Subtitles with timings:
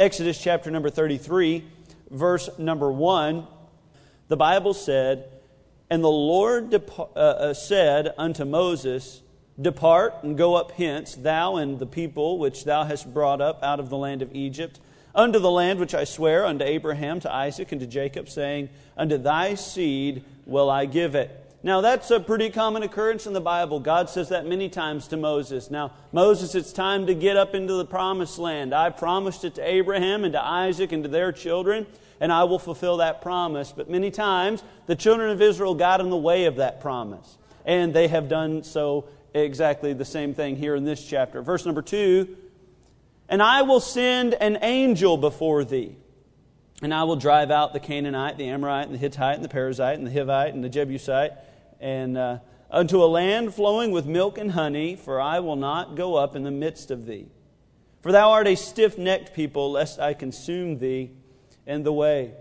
[0.00, 1.62] Exodus chapter number 33,
[2.10, 3.46] verse number 1,
[4.28, 5.28] the Bible said,
[5.90, 9.20] And the Lord uh, uh, said unto Moses,
[9.60, 13.78] Depart and go up hence, thou and the people which thou hast brought up out
[13.78, 14.80] of the land of Egypt,
[15.14, 19.18] unto the land which I swear unto Abraham, to Isaac, and to Jacob, saying, Unto
[19.18, 21.39] thy seed will I give it.
[21.62, 23.80] Now, that's a pretty common occurrence in the Bible.
[23.80, 25.70] God says that many times to Moses.
[25.70, 28.74] Now, Moses, it's time to get up into the promised land.
[28.74, 31.86] I promised it to Abraham and to Isaac and to their children,
[32.18, 33.72] and I will fulfill that promise.
[33.76, 37.92] But many times, the children of Israel got in the way of that promise, and
[37.92, 41.42] they have done so exactly the same thing here in this chapter.
[41.42, 42.38] Verse number two
[43.28, 45.96] And I will send an angel before thee.
[46.82, 49.96] And I will drive out the Canaanite, the Amorite, and the Hittite, and the Perizzite,
[49.96, 51.32] and the Hivite, and the Jebusite,
[51.80, 52.38] and uh,
[52.70, 56.42] unto a land flowing with milk and honey, for I will not go up in
[56.42, 57.28] the midst of thee.
[58.02, 61.10] For thou art a stiff necked people, lest I consume thee
[61.66, 62.32] in the way.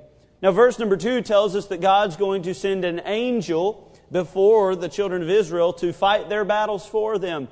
[0.42, 4.88] Now, verse number two tells us that God's going to send an angel before the
[4.88, 7.50] children of Israel to fight their battles for them.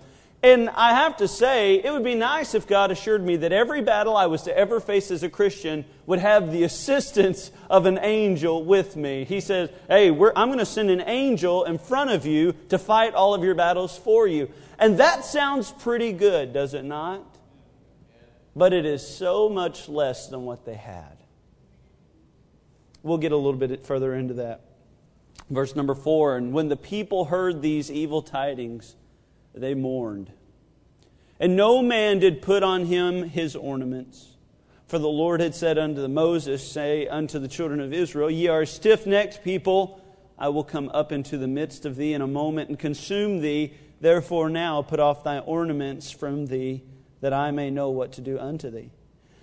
[0.48, 3.82] And I have to say, it would be nice if God assured me that every
[3.82, 8.00] battle I was to ever face as a Christian would have the assistance of an
[8.02, 9.26] angel with me.
[9.26, 13.14] He says, Hey, I'm going to send an angel in front of you to fight
[13.14, 14.50] all of your battles for you.
[14.80, 17.26] And that sounds pretty good, does it not?
[18.56, 21.18] But it is so much less than what they had.
[23.04, 24.62] We'll get a little bit further into that.
[25.50, 28.96] Verse number four And when the people heard these evil tidings,
[29.54, 30.32] they mourned.
[31.40, 34.28] And no man did put on him his ornaments.
[34.88, 38.66] For the Lord had said unto Moses, Say unto the children of Israel, Ye are
[38.66, 40.02] stiff necked people.
[40.40, 43.74] I will come up into the midst of thee in a moment and consume thee.
[44.00, 46.84] Therefore now put off thy ornaments from thee,
[47.22, 48.92] that I may know what to do unto thee.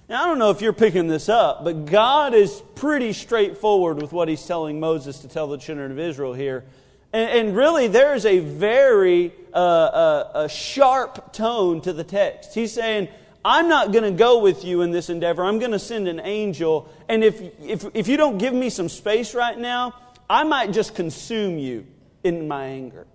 [0.08, 4.12] Now, I don't know if you're picking this up, but God is pretty straightforward with
[4.12, 6.64] what he's telling Moses to tell the children of Israel here.
[7.12, 12.54] And, and really, there's a very uh, uh, a sharp tone to the text.
[12.54, 13.08] He's saying,
[13.44, 15.44] I'm not going to go with you in this endeavor.
[15.44, 16.88] I'm going to send an angel.
[17.08, 19.94] And if, if, if you don't give me some space right now,
[20.28, 21.86] I might just consume you
[22.22, 23.06] in my anger.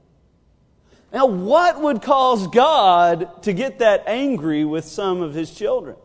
[1.11, 5.95] Now, what would cause God to get that angry with some of his children?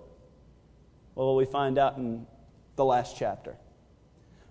[1.15, 2.27] Well, we find out in
[2.77, 3.57] the last chapter.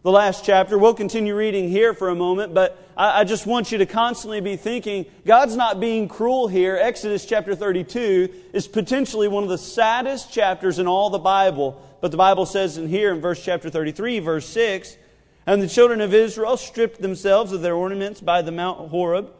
[0.03, 3.71] The last chapter, we'll continue reading here for a moment, but I, I just want
[3.71, 6.75] you to constantly be thinking God's not being cruel here.
[6.75, 11.81] Exodus chapter 32 is potentially one of the saddest chapters in all the Bible.
[12.01, 14.97] But the Bible says in here in verse chapter 33, verse 6,
[15.45, 19.31] and the children of Israel stripped themselves of their ornaments by the Mount Horeb.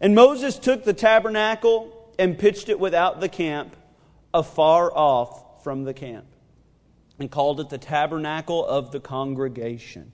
[0.00, 3.76] And Moses took the tabernacle and pitched it without the camp,
[4.32, 6.26] afar off from the camp
[7.18, 10.12] and called it the tabernacle of the congregation.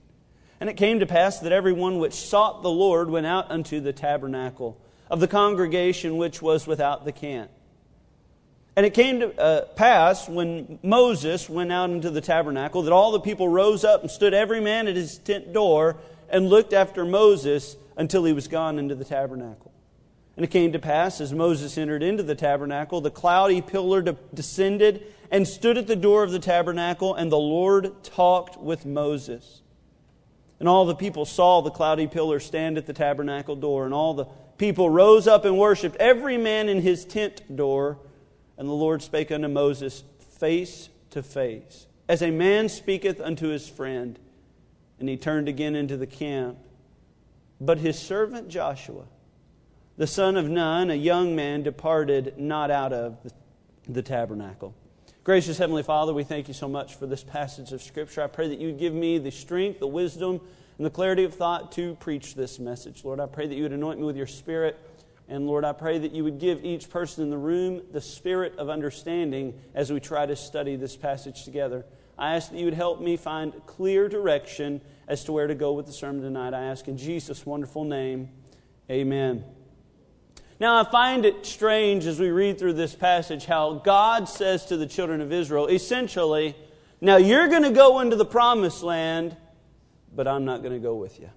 [0.59, 3.93] And it came to pass that everyone which sought the Lord went out unto the
[3.93, 4.79] tabernacle
[5.09, 7.49] of the congregation which was without the camp.
[8.75, 13.11] And it came to uh, pass when Moses went out into the tabernacle that all
[13.11, 15.97] the people rose up and stood every man at his tent door
[16.29, 19.71] and looked after Moses until he was gone into the tabernacle.
[20.37, 24.01] And it came to pass as Moses entered into the tabernacle, the cloudy pillar
[24.33, 29.61] descended and stood at the door of the tabernacle, and the Lord talked with Moses.
[30.59, 34.13] And all the people saw the cloudy pillar stand at the tabernacle door, and all
[34.13, 34.25] the
[34.57, 37.97] people rose up and worshipped, every man in his tent door.
[38.57, 40.03] And the Lord spake unto Moses
[40.37, 44.19] face to face, as a man speaketh unto his friend.
[44.99, 46.59] And he turned again into the camp.
[47.59, 49.05] But his servant Joshua,
[49.97, 53.17] the son of Nun, a young man, departed not out of
[53.87, 54.75] the tabernacle.
[55.23, 58.23] Gracious Heavenly Father, we thank you so much for this passage of Scripture.
[58.23, 60.41] I pray that you would give me the strength, the wisdom,
[60.77, 63.05] and the clarity of thought to preach this message.
[63.05, 64.79] Lord, I pray that you would anoint me with your Spirit.
[65.29, 68.57] And Lord, I pray that you would give each person in the room the spirit
[68.57, 71.85] of understanding as we try to study this passage together.
[72.17, 75.73] I ask that you would help me find clear direction as to where to go
[75.73, 76.55] with the sermon tonight.
[76.55, 78.29] I ask in Jesus' wonderful name,
[78.89, 79.45] amen.
[80.61, 84.77] Now, I find it strange as we read through this passage how God says to
[84.77, 86.55] the children of Israel, essentially,
[87.01, 89.35] now you're going to go into the promised land,
[90.15, 91.31] but I'm not going to go with you.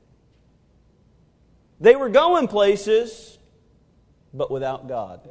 [1.80, 3.38] They were going places,
[4.34, 5.26] but without God.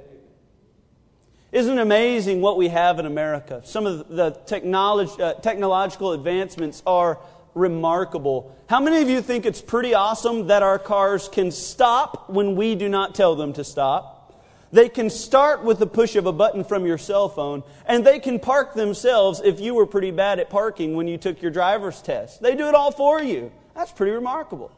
[1.52, 3.62] Isn't it amazing what we have in America?
[3.64, 7.20] Some of the technology, uh, technological advancements are
[7.56, 8.56] remarkable.
[8.68, 12.76] How many of you think it's pretty awesome that our cars can stop when we
[12.76, 14.44] do not tell them to stop?
[14.72, 18.20] They can start with the push of a button from your cell phone, and they
[18.20, 22.02] can park themselves if you were pretty bad at parking when you took your driver's
[22.02, 22.42] test.
[22.42, 23.52] They do it all for you.
[23.76, 24.72] That's pretty remarkable.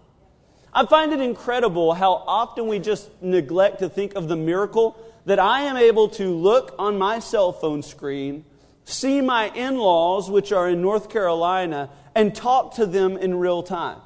[0.73, 5.39] I find it incredible how often we just neglect to think of the miracle that
[5.39, 8.43] I am able to look on my cell phone screen,
[8.83, 13.61] see my in laws, which are in North Carolina, and talk to them in real
[13.61, 13.99] time.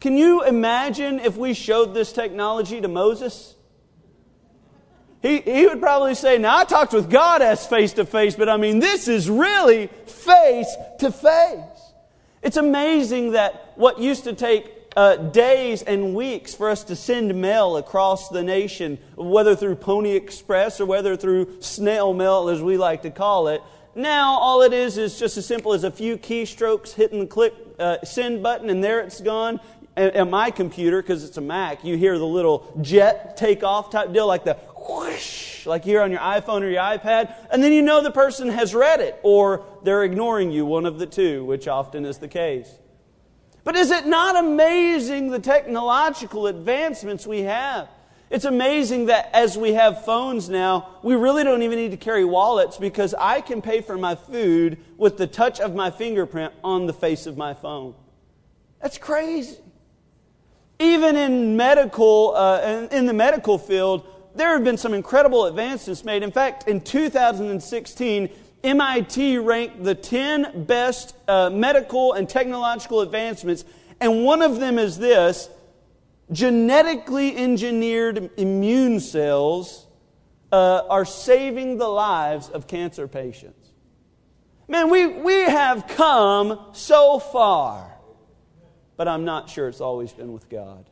[0.00, 3.54] Can you imagine if we showed this technology to Moses?
[5.20, 8.48] He, he would probably say, Now, I talked with God as face to face, but
[8.48, 11.60] I mean, this is really face to face.
[12.42, 17.34] It's amazing that what used to take uh, days and weeks for us to send
[17.38, 22.78] mail across the nation, whether through Pony Express or whether through snail mail, as we
[22.78, 23.62] like to call it,
[23.94, 27.54] now all it is is just as simple as a few keystrokes hitting the click
[27.78, 29.60] uh, send button, and there it's gone
[29.96, 34.12] at my computer, because it's a Mac, you hear the little jet take off type
[34.12, 34.54] deal, like the
[34.88, 38.48] whoosh, like here on your iPhone or your iPad, and then you know the person
[38.48, 42.28] has read it, or they're ignoring you, one of the two, which often is the
[42.28, 42.78] case.
[43.62, 47.88] But is it not amazing the technological advancements we have?
[48.30, 52.24] It's amazing that as we have phones now, we really don't even need to carry
[52.24, 56.86] wallets because I can pay for my food with the touch of my fingerprint on
[56.86, 57.94] the face of my phone.
[58.80, 59.56] That's crazy.
[60.78, 64.06] Even in medical, uh, in the medical field,
[64.36, 66.22] there have been some incredible advances made.
[66.22, 68.30] In fact, in 2016,
[68.62, 73.64] MIT ranked the 10 best uh, medical and technological advancements,
[74.00, 75.50] and one of them is this
[76.32, 79.86] genetically engineered immune cells
[80.52, 83.70] uh, are saving the lives of cancer patients.
[84.68, 87.90] Man, we, we have come so far
[89.00, 90.84] but I'm not sure it's always been with God.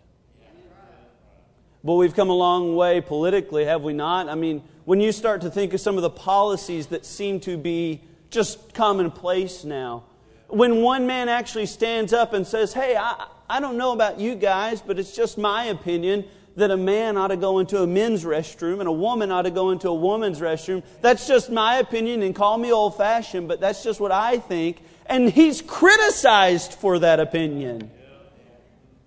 [1.85, 4.31] But we've come a long way politically, have we not?
[4.31, 7.59] I mean, when you start to think of some of the policies that seem to
[7.59, 8.01] be
[8.31, 10.05] just commonplace now,
[10.47, 14.35] when one man actually stands up and says, Hey, I, I don't know about you
[14.35, 16.25] guys, but it's just my opinion
[16.57, 19.51] that a man ought to go into a men's restroom and a woman ought to
[19.51, 20.83] go into a woman's restroom.
[21.01, 24.83] That's just my opinion, and call me old fashioned, but that's just what I think.
[25.07, 27.91] And he's criticized for that opinion.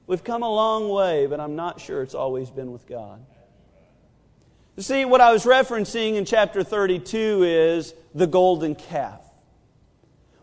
[0.07, 3.23] We've come a long way, but I'm not sure it's always been with God.
[4.77, 9.21] See, what I was referencing in chapter 32 is the golden calf.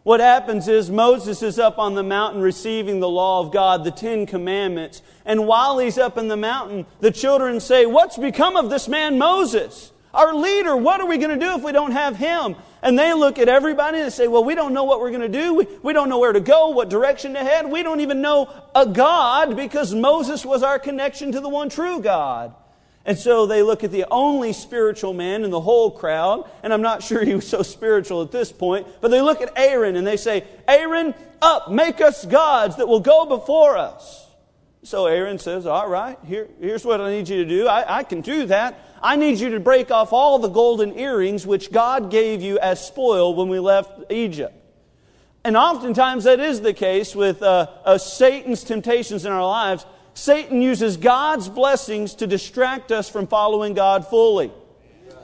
[0.04, 3.90] What happens is Moses is up on the mountain receiving the law of God, the
[3.90, 5.02] Ten Commandments.
[5.24, 9.18] And while he's up in the mountain, the children say, What's become of this man
[9.18, 9.92] Moses?
[10.14, 12.56] Our leader, what are we going to do if we don't have him?
[12.80, 15.28] And they look at everybody and say, Well, we don't know what we're going to
[15.28, 15.54] do.
[15.54, 17.70] We, we don't know where to go, what direction to head.
[17.70, 22.00] We don't even know a God because Moses was our connection to the one true
[22.00, 22.54] God.
[23.08, 26.82] And so they look at the only spiritual man in the whole crowd, and I'm
[26.82, 30.06] not sure he was so spiritual at this point, but they look at Aaron and
[30.06, 34.26] they say, Aaron, up, make us gods that will go before us.
[34.82, 37.66] So Aaron says, All right, here, here's what I need you to do.
[37.66, 38.78] I, I can do that.
[39.02, 42.86] I need you to break off all the golden earrings which God gave you as
[42.86, 44.54] spoil when we left Egypt.
[45.44, 49.86] And oftentimes that is the case with uh, uh, Satan's temptations in our lives.
[50.18, 54.50] Satan uses God's blessings to distract us from following God fully.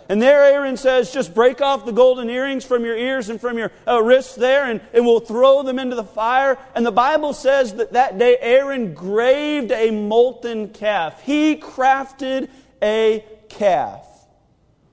[0.08, 3.58] And there Aaron says, just break off the golden earrings from your ears and from
[3.58, 6.58] your uh, wrists there, and, and we'll throw them into the fire.
[6.76, 11.22] And the Bible says that that day Aaron graved a molten calf.
[11.22, 12.48] He crafted
[12.80, 14.06] a calf.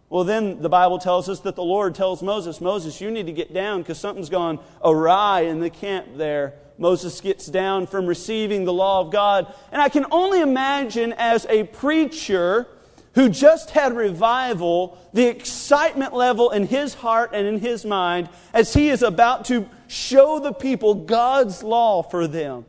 [0.09, 3.33] Well, then the Bible tells us that the Lord tells Moses, Moses, you need to
[3.33, 6.55] get down because something's gone awry in the camp there.
[6.81, 9.53] Moses gets down from receiving the law of God.
[9.71, 12.67] And I can only imagine as a preacher
[13.13, 18.73] who just had revival, the excitement level in his heart and in his mind as
[18.73, 22.65] he is about to show the people God's law for them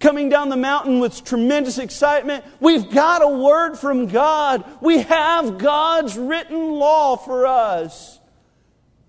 [0.00, 2.44] coming down the mountain with tremendous excitement.
[2.60, 4.62] We've got a word from God.
[4.82, 8.20] We have God's written law for us.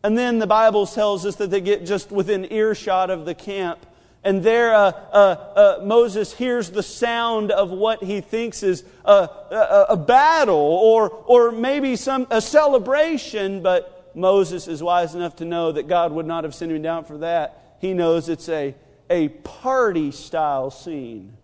[0.06, 3.86] And then the Bible tells us that they get just within earshot of the camp.
[4.25, 9.29] And there, uh, uh, uh, Moses hears the sound of what he thinks is a,
[9.51, 15.46] a, a battle or, or maybe some, a celebration, but Moses is wise enough to
[15.46, 17.77] know that God would not have sent him down for that.
[17.79, 18.75] He knows it's a
[19.10, 21.38] a party style scene.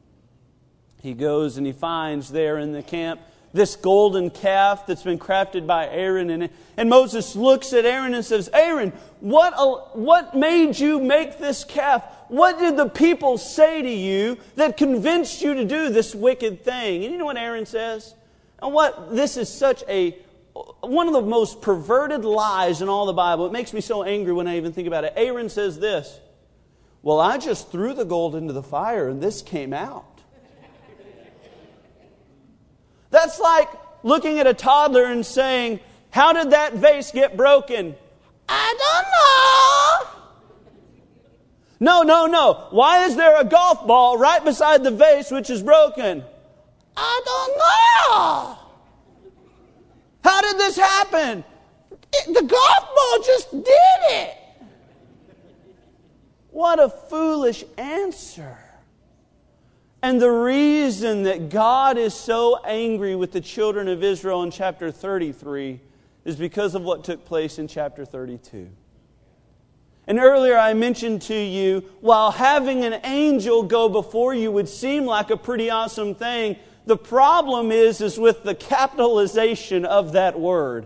[1.01, 3.21] He goes and he finds there in the camp
[3.53, 6.29] this golden calf that's been crafted by Aaron.
[6.29, 11.65] And, and Moses looks at Aaron and says, Aaron, what, what made you make this
[11.65, 12.03] calf?
[12.31, 17.03] What did the people say to you that convinced you to do this wicked thing?
[17.03, 18.15] And you know what Aaron says?
[18.61, 20.11] And what this is such a
[20.79, 23.47] one of the most perverted lies in all the Bible.
[23.47, 25.11] It makes me so angry when I even think about it.
[25.17, 26.21] Aaron says this
[27.01, 30.21] Well, I just threw the gold into the fire and this came out.
[33.09, 33.67] That's like
[34.03, 37.93] looking at a toddler and saying, How did that vase get broken?
[38.47, 40.20] I don't know.
[41.81, 42.67] No, no, no.
[42.69, 46.23] Why is there a golf ball right beside the vase which is broken?
[46.95, 48.57] I don't know.
[50.23, 51.43] How did this happen?
[51.91, 54.37] It, the golf ball just did it.
[56.51, 58.59] What a foolish answer.
[60.03, 64.91] And the reason that God is so angry with the children of Israel in chapter
[64.91, 65.79] 33
[66.25, 68.69] is because of what took place in chapter 32.
[70.11, 75.05] And earlier I mentioned to you, while having an angel go before you would seem
[75.05, 80.85] like a pretty awesome thing, the problem is, is with the capitalization of that word.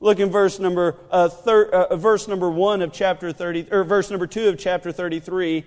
[0.00, 4.10] Look in verse number, uh, thir- uh, verse number 1 of chapter 30, or verse
[4.10, 5.64] number 2 of chapter 33.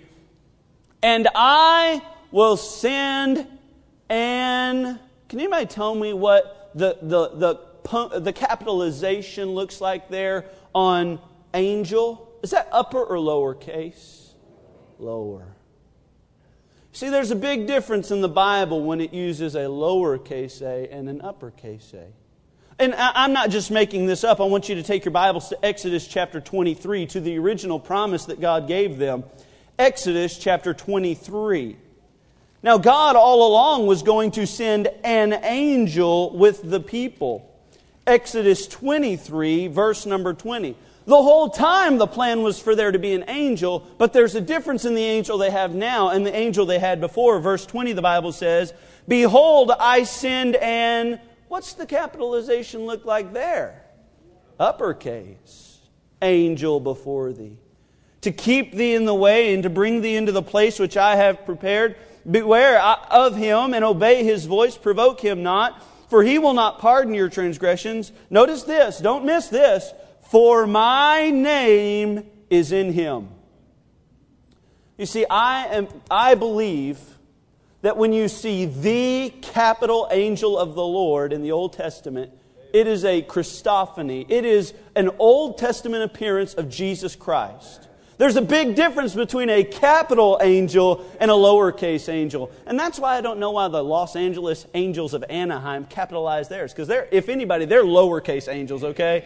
[1.02, 2.02] And I
[2.32, 3.48] will send
[4.10, 11.22] and, can anybody tell me what the, the, the, the capitalization looks like there on
[11.54, 12.26] angel?
[12.42, 14.34] Is that upper or lower case?
[14.98, 15.56] Lower.
[16.92, 21.08] See, there's a big difference in the Bible when it uses a lowercase a and
[21.08, 22.08] an uppercase a.
[22.82, 24.40] And I'm not just making this up.
[24.40, 28.26] I want you to take your Bibles to Exodus chapter 23, to the original promise
[28.26, 29.26] that God gave them.
[29.78, 31.76] Exodus chapter 23.
[32.64, 37.50] Now, God all along was going to send an angel with the people.
[38.08, 40.76] Exodus 23, verse number 20.
[41.10, 44.42] The whole time the plan was for there to be an angel, but there's a
[44.42, 47.40] difference in the angel they have now and the angel they had before.
[47.40, 48.76] Verse 20, the Bible says,
[49.08, 53.86] Behold, I send an, what's the capitalization look like there?
[54.60, 55.80] Uppercase.
[56.22, 57.58] Angel before thee.
[58.22, 61.16] To keep thee in the way and to bring thee into the place which I
[61.16, 61.96] have prepared.
[62.30, 67.16] Beware of him and obey his voice, provoke him not, for he will not pardon
[67.16, 68.12] your transgressions.
[68.30, 69.92] Notice this, don't miss this
[70.30, 73.30] for my name is in him.
[74.98, 77.00] You see, I, am, I believe
[77.82, 82.32] that when you see the capital angel of the Lord in the Old Testament,
[82.74, 84.26] it is a Christophany.
[84.30, 87.88] It is an Old Testament appearance of Jesus Christ.
[88.20, 92.52] There's a big difference between a capital angel and a lowercase angel.
[92.66, 96.74] And that's why I don't know why the Los Angeles Angels of Anaheim capitalize theirs.
[96.74, 99.26] Because they're, if anybody, they're lowercase angels, okay?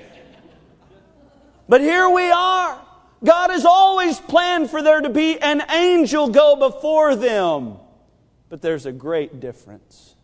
[1.68, 2.80] But here we are.
[3.24, 7.78] God has always planned for there to be an angel go before them.
[8.50, 10.16] But there's a great difference.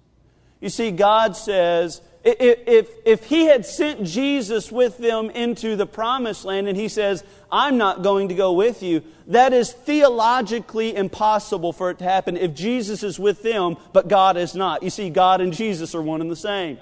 [0.59, 6.43] You see, God says, if, if He had sent Jesus with them into the promised
[6.43, 11.71] land and He says, I'm not going to go with you, that is theologically impossible
[11.71, 14.83] for it to happen if Jesus is with them, but God is not.
[14.83, 16.77] You see, God and Jesus are one and the same.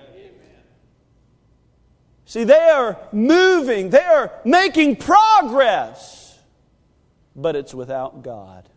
[2.28, 6.38] See, they are moving, they are making progress,
[7.34, 8.68] but it's without God.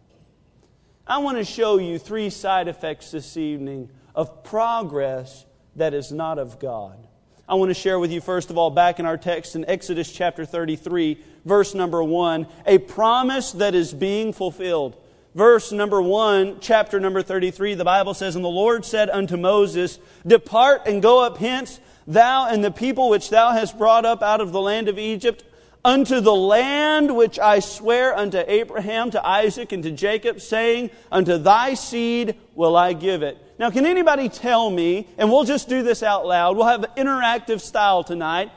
[1.05, 6.39] I want to show you three side effects this evening of progress that is not
[6.39, 7.09] of God.
[7.49, 10.13] I want to share with you, first of all, back in our text in Exodus
[10.13, 14.97] chapter 33, verse number 1, a promise that is being fulfilled.
[15.35, 19.99] Verse number 1, chapter number 33, the Bible says, And the Lord said unto Moses,
[20.25, 21.81] Depart and go up hence
[22.13, 25.45] thou and the people which thou hast brought up out of the land of Egypt,
[25.85, 31.39] unto the land which I swear unto Abraham, to Isaac, and to Jacob, saying, Unto
[31.39, 33.39] thy seed will I give it.
[33.59, 37.61] Now, can anybody tell me, and we'll just do this out loud, we'll have interactive
[37.61, 38.51] style tonight.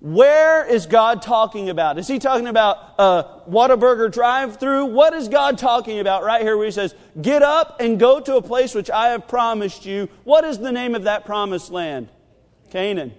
[0.00, 1.98] Where is God talking about?
[1.98, 4.86] Is he talking about a Whataburger drive through?
[4.86, 8.36] What is God talking about right here where he says, Get up and go to
[8.36, 10.10] a place which I have promised you?
[10.24, 12.08] What is the name of that promised land?
[12.76, 13.14] Canaan.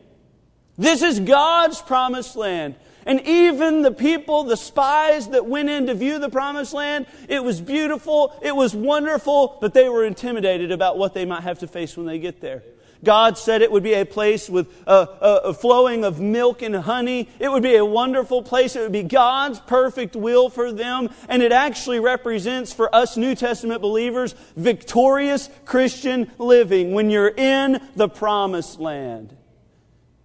[0.78, 2.76] This is God's promised land.
[3.08, 7.44] And even the people, the spies that went in to view the promised land, it
[7.44, 11.68] was beautiful, it was wonderful, but they were intimidated about what they might have to
[11.68, 12.62] face when they get there.
[13.04, 16.76] God said it would be a place with a, a, a, flowing of milk and
[16.76, 17.30] honey.
[17.40, 18.76] It would be a wonderful place.
[18.76, 21.10] It would be God's perfect will for them.
[21.30, 27.82] And it actually represents for us New Testament believers victorious Christian living when you're in
[27.96, 29.37] the promised land.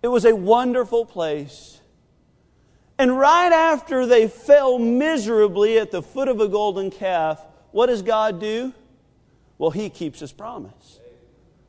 [0.02, 1.80] It was a wonderful place.
[2.98, 7.40] And right after they fell miserably at the foot of a golden calf,
[7.70, 8.74] what does God do?
[9.58, 11.00] Well, He keeps His promise.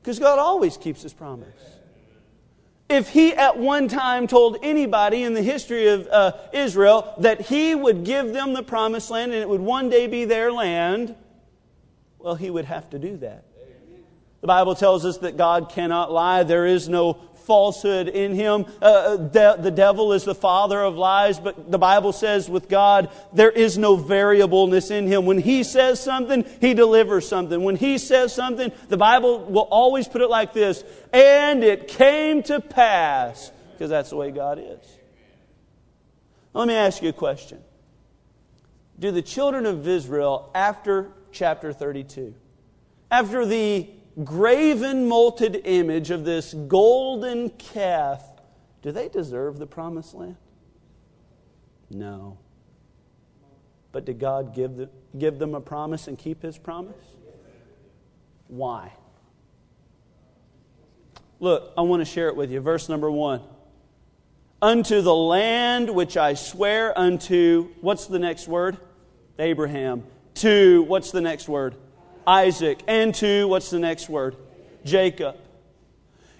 [0.02, 1.48] Because God always keeps His promise.
[2.90, 7.74] if he at one time told anybody in the history of uh, Israel that he
[7.74, 11.16] would give them the promised land and it would one day be their land,
[12.20, 13.46] well, he would have to do that.
[14.42, 16.44] The Bible tells us that God cannot lie.
[16.44, 17.13] There is no
[17.45, 18.65] falsehood in him.
[18.81, 22.69] Uh, uh, de- the devil is the father of lies, but the Bible says with
[22.69, 25.25] God, there is no variableness in him.
[25.25, 27.63] When he says something, he delivers something.
[27.63, 32.43] When he says something, the Bible will always put it like this and it came
[32.43, 34.97] to pass, because that's the way God is.
[36.53, 37.59] Let me ask you a question.
[39.00, 42.35] Do the children of Israel, after chapter 32,
[43.09, 43.89] after the
[44.24, 48.24] graven molded image of this golden calf,
[48.82, 50.38] do they deserve the promised land?
[51.89, 52.38] No.
[53.91, 56.96] But did God give, the, give them a promise and keep his promise?
[58.48, 58.91] Why?
[61.39, 62.60] Look, I want to share it with you.
[62.60, 63.41] Verse number one.
[64.62, 68.77] Unto the land which I swear unto, what's the next word?
[69.38, 70.03] Abraham.
[70.36, 71.75] To, what's the next word?
[72.27, 74.36] Isaac, and to, what's the next word?
[74.84, 75.38] Jacob.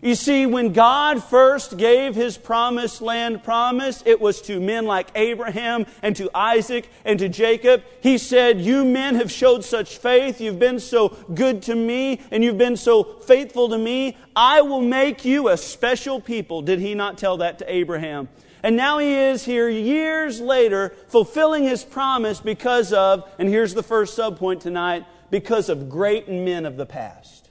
[0.04, 5.08] You see, when God first gave his promised land promise, it was to men like
[5.16, 7.84] Abraham and to Isaac and to Jacob.
[8.02, 10.42] He said, You men have showed such faith.
[10.42, 14.18] You've been so good to me and you've been so faithful to me.
[14.36, 16.62] I will make you a special people.
[16.62, 18.28] Did he not tell that to Abraham?
[18.62, 23.84] And now he is here years later fulfilling his promise because of, and here's the
[23.84, 27.50] first subpoint tonight, because of great men of the past.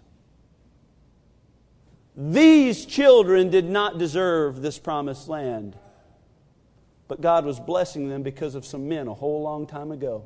[2.16, 5.74] These children did not deserve this promised land,
[7.08, 10.22] but God was blessing them because of some men a whole long time ago.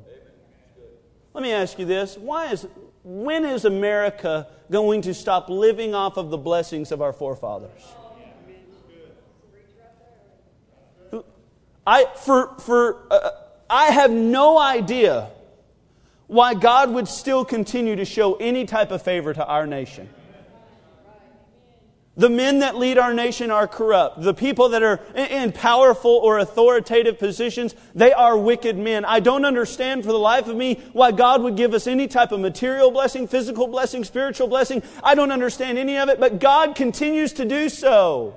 [1.33, 2.67] Let me ask you this why is,
[3.03, 7.81] when is America going to stop living off of the blessings of our forefathers?
[11.87, 13.31] I, for, for, uh,
[13.67, 15.31] I have no idea
[16.27, 20.09] why God would still continue to show any type of favor to our nation.
[22.17, 24.23] The men that lead our nation are corrupt.
[24.23, 29.05] The people that are in powerful or authoritative positions, they are wicked men.
[29.05, 32.31] I don't understand for the life of me why God would give us any type
[32.31, 34.81] of material blessing, physical blessing, spiritual blessing.
[35.03, 38.35] I don't understand any of it, but God continues to do so.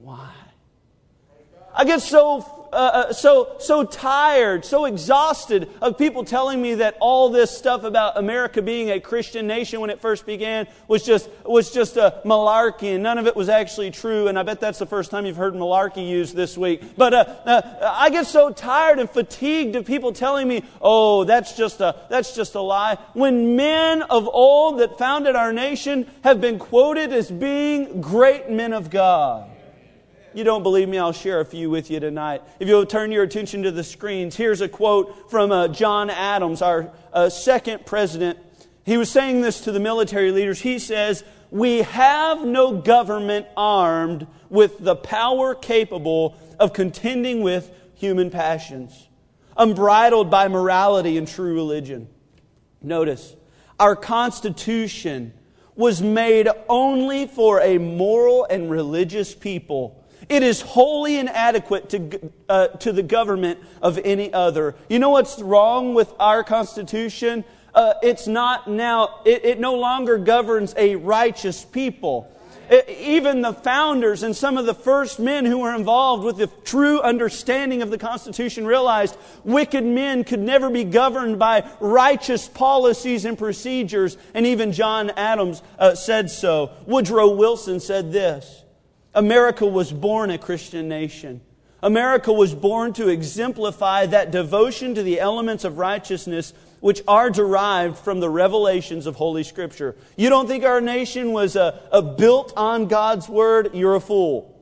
[0.00, 0.30] Why?
[1.74, 6.96] I get so uh, uh, so, so tired, so exhausted of people telling me that
[7.00, 11.30] all this stuff about America being a Christian nation when it first began was just,
[11.44, 14.28] was just a malarkey and none of it was actually true.
[14.28, 16.82] And I bet that's the first time you've heard malarkey used this week.
[16.96, 21.56] But uh, uh, I get so tired and fatigued of people telling me, oh, that's
[21.56, 22.96] just, a, that's just a lie.
[23.14, 28.72] When men of old that founded our nation have been quoted as being great men
[28.72, 29.50] of God
[30.38, 32.42] you don't believe me, I'll share a few with you tonight.
[32.60, 36.62] If you'll turn your attention to the screens, here's a quote from uh, John Adams,
[36.62, 38.38] our uh, second president.
[38.86, 40.60] He was saying this to the military leaders.
[40.60, 48.30] He says, We have no government armed with the power capable of contending with human
[48.30, 49.08] passions,
[49.56, 52.06] unbridled by morality and true religion.
[52.80, 53.34] Notice,
[53.80, 55.32] our Constitution
[55.74, 59.97] was made only for a moral and religious people
[60.28, 64.74] it is wholly inadequate to, uh, to the government of any other.
[64.88, 67.44] You know what's wrong with our Constitution?
[67.74, 72.30] Uh, it's not now, it, it no longer governs a righteous people.
[72.88, 77.00] Even the founders and some of the first men who were involved with the true
[77.00, 83.38] understanding of the Constitution realized wicked men could never be governed by righteous policies and
[83.38, 84.18] procedures.
[84.34, 86.72] And even John Adams uh, said so.
[86.84, 88.64] Woodrow Wilson said this
[89.18, 91.40] America was born a Christian nation.
[91.82, 97.98] America was born to exemplify that devotion to the elements of righteousness which are derived
[97.98, 99.96] from the revelations of Holy Scripture.
[100.16, 103.74] You don't think our nation was a, a built on God's Word?
[103.74, 104.54] You're a fool.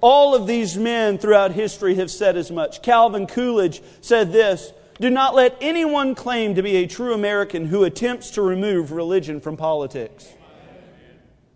[0.00, 2.80] All of these men throughout history have said as much.
[2.80, 7.84] Calvin Coolidge said this Do not let anyone claim to be a true American who
[7.84, 10.32] attempts to remove religion from politics.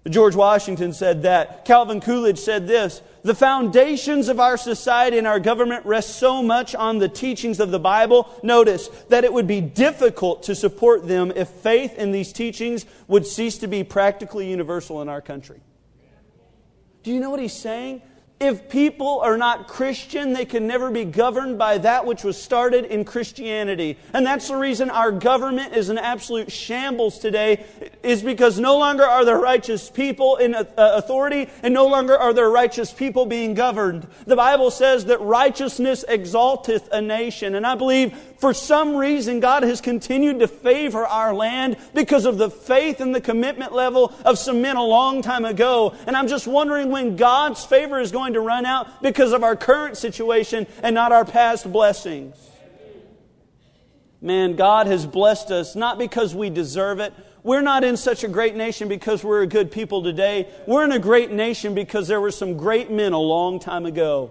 [0.08, 1.64] George Washington said that.
[1.64, 6.74] Calvin Coolidge said this The foundations of our society and our government rest so much
[6.74, 11.32] on the teachings of the Bible, notice, that it would be difficult to support them
[11.34, 15.60] if faith in these teachings would cease to be practically universal in our country.
[17.02, 18.02] Do you know what he's saying?
[18.40, 22.84] If people are not Christian, they can never be governed by that which was started
[22.84, 23.98] in Christianity.
[24.14, 27.64] And that's the reason our government is an absolute shambles today,
[28.04, 32.32] is because no longer are there righteous people in uh, authority, and no longer are
[32.32, 34.06] there righteous people being governed.
[34.24, 37.56] The Bible says that righteousness exalteth a nation.
[37.56, 42.38] And I believe for some reason God has continued to favor our land because of
[42.38, 45.94] the faith and the commitment level of some men a long time ago.
[46.06, 49.56] And I'm just wondering when God's favor is going to run out because of our
[49.56, 52.36] current situation and not our past blessings.
[54.20, 57.12] Man, God has blessed us not because we deserve it.
[57.42, 60.48] We're not in such a great nation because we're a good people today.
[60.66, 64.30] We're in a great nation because there were some great men a long time ago.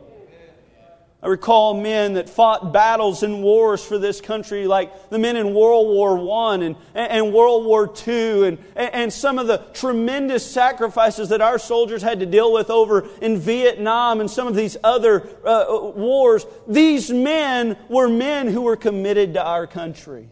[1.27, 5.53] I recall men that fought battles and wars for this country, like the men in
[5.53, 11.27] World War I and, and World War II, and, and some of the tremendous sacrifices
[11.27, 15.27] that our soldiers had to deal with over in Vietnam and some of these other
[15.43, 15.65] uh,
[15.97, 16.45] wars.
[16.65, 20.29] These men were men who were committed to our country.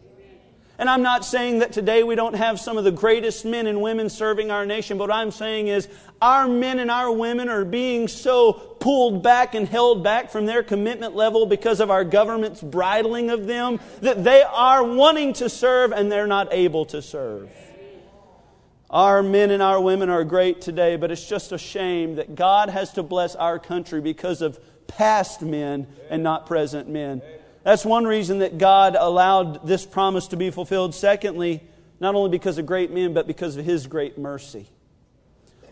[0.78, 3.80] And I'm not saying that today we don't have some of the greatest men and
[3.80, 5.88] women serving our nation, but what I'm saying is
[6.20, 10.62] our men and our women are being so pulled back and held back from their
[10.62, 15.92] commitment level because of our government's bridling of them that they are wanting to serve
[15.92, 17.48] and they're not able to serve.
[18.90, 22.68] Our men and our women are great today, but it's just a shame that God
[22.68, 27.22] has to bless our country because of past men and not present men.
[27.66, 30.94] That's one reason that God allowed this promise to be fulfilled.
[30.94, 31.60] Secondly,
[31.98, 34.68] not only because of great men, but because of His great mercy.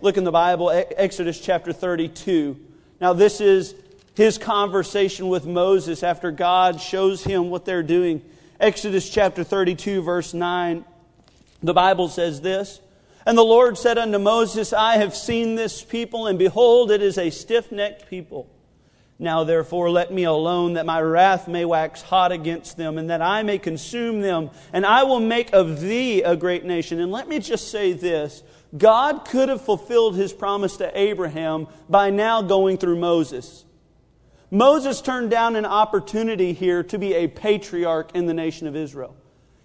[0.01, 2.59] Look in the Bible, Exodus chapter 32.
[3.01, 3.77] Now, this is
[4.17, 8.23] his conversation with Moses after God shows him what they're doing.
[8.59, 10.85] Exodus chapter 32, verse 9.
[11.63, 12.81] The Bible says this
[13.25, 17.19] And the Lord said unto Moses, I have seen this people, and behold, it is
[17.19, 18.51] a stiff necked people.
[19.19, 23.23] Now therefore let me alone, that my wrath may wax hot against them, and that
[23.23, 27.01] I may consume them, and I will make of thee a great nation.
[27.01, 28.43] And let me just say this
[28.77, 33.65] God could have fulfilled his promise to Abraham by now going through Moses.
[34.51, 39.17] Moses turned down an opportunity here to be a patriarch in the nation of Israel.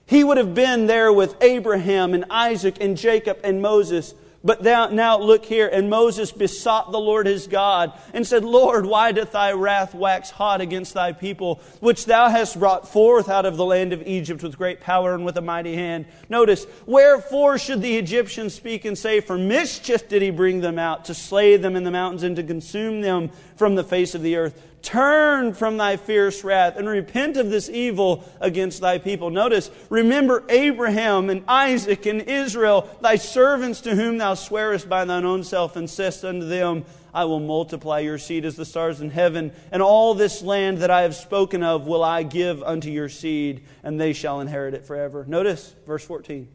[0.05, 4.87] He would have been there with Abraham and Isaac and Jacob and Moses but now,
[4.87, 9.33] now look here, and Moses besought the Lord his God and said, Lord, why doth
[9.33, 13.65] thy wrath wax hot against thy people, which thou hast brought forth out of the
[13.65, 16.05] land of Egypt with great power and with a mighty hand?
[16.29, 21.05] Notice, wherefore should the Egyptians speak and say, For mischief did he bring them out,
[21.05, 24.37] to slay them in the mountains and to consume them from the face of the
[24.37, 24.68] earth?
[24.81, 29.29] Turn from thy fierce wrath and repent of this evil against thy people.
[29.29, 35.25] Notice, remember Abraham and Isaac and Israel, thy servants to whom thou swearest by thine
[35.25, 39.09] own self, and saidst unto them, I will multiply your seed as the stars in
[39.09, 43.09] heaven, and all this land that I have spoken of will I give unto your
[43.09, 45.25] seed, and they shall inherit it forever.
[45.27, 46.47] Notice verse 14.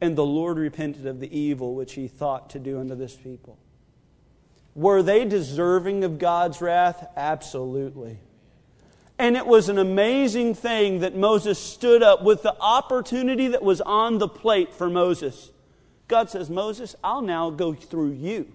[0.00, 3.58] And the Lord repented of the evil which he thought to do unto this people.
[4.74, 7.06] Were they deserving of God's wrath?
[7.16, 8.18] Absolutely.
[9.18, 13.80] And it was an amazing thing that Moses stood up with the opportunity that was
[13.80, 15.52] on the plate for Moses.
[16.08, 18.52] God says, Moses, I'll now go through you.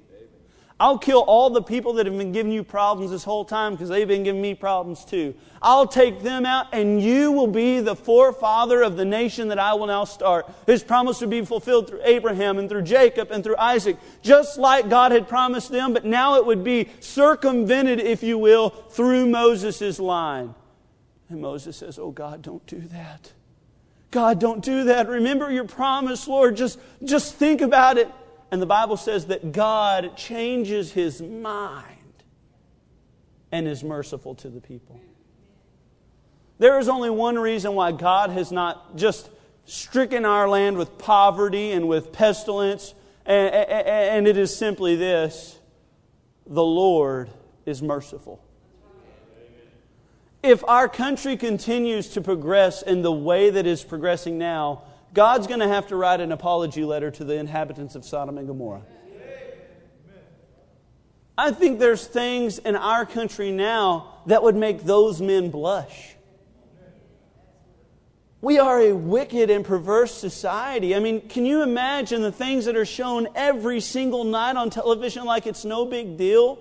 [0.82, 3.89] I'll kill all the people that have been giving you problems this whole time because
[3.89, 5.36] they've been giving me problems too.
[5.62, 9.74] I'll take them out and you will be the forefather of the nation that I
[9.74, 10.50] will now start.
[10.65, 14.89] His promise would be fulfilled through Abraham and through Jacob and through Isaac, just like
[14.89, 20.00] God had promised them, but now it would be circumvented, if you will, through Moses'
[20.00, 20.56] line.
[21.28, 23.34] And Moses says, Oh God, don't do that.
[24.12, 25.08] God, don't do that.
[25.08, 26.58] Remember your promise, Lord.
[26.58, 28.10] Just, just think about it.
[28.52, 31.96] And the Bible says that God changes his mind
[33.52, 35.00] and is merciful to the people.
[36.58, 39.30] There is only one reason why God has not just
[39.66, 42.94] stricken our land with poverty and with pestilence,
[43.26, 45.60] and, it is simply this
[46.48, 47.30] the Lord
[47.66, 48.44] is merciful.
[50.42, 55.60] If our country continues to progress in the way that is progressing now, God's going
[55.60, 58.84] to have to write an apology letter to the inhabitants of Sodom and Gomorrah.
[61.38, 66.15] I think there's things in our country now that would make those men blush.
[68.41, 70.95] We are a wicked and perverse society.
[70.95, 75.26] I mean, can you imagine the things that are shown every single night on television
[75.26, 76.60] like it's no big deal?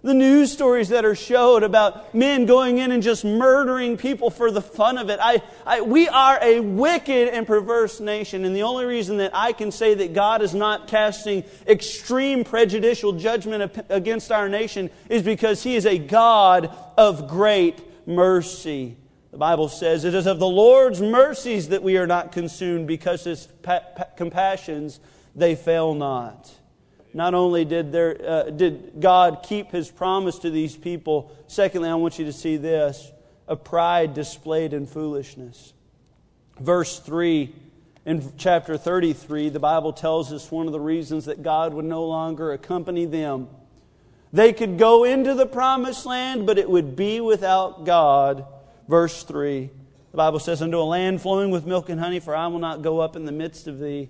[0.00, 4.52] The news stories that are showed about men going in and just murdering people for
[4.52, 5.18] the fun of it.
[5.20, 9.52] I, I, we are a wicked and perverse nation, and the only reason that I
[9.52, 15.64] can say that God is not casting extreme prejudicial judgment against our nation is because
[15.64, 18.96] He is a God of great mercy.
[19.32, 23.24] The Bible says it is of the Lord's mercies that we are not consumed because
[23.24, 25.00] His pa- pa- compassions
[25.34, 26.52] they fail not.
[27.14, 31.94] Not only did, there, uh, did God keep his promise to these people, secondly, I
[31.94, 33.12] want you to see this
[33.46, 35.72] a pride displayed in foolishness.
[36.60, 37.54] Verse 3
[38.08, 42.06] in chapter 33, the Bible tells us one of the reasons that God would no
[42.06, 43.48] longer accompany them.
[44.32, 48.46] They could go into the promised land, but it would be without God.
[48.88, 49.68] Verse 3.
[50.10, 52.80] The Bible says, Unto a land flowing with milk and honey, for I will not
[52.80, 54.08] go up in the midst of thee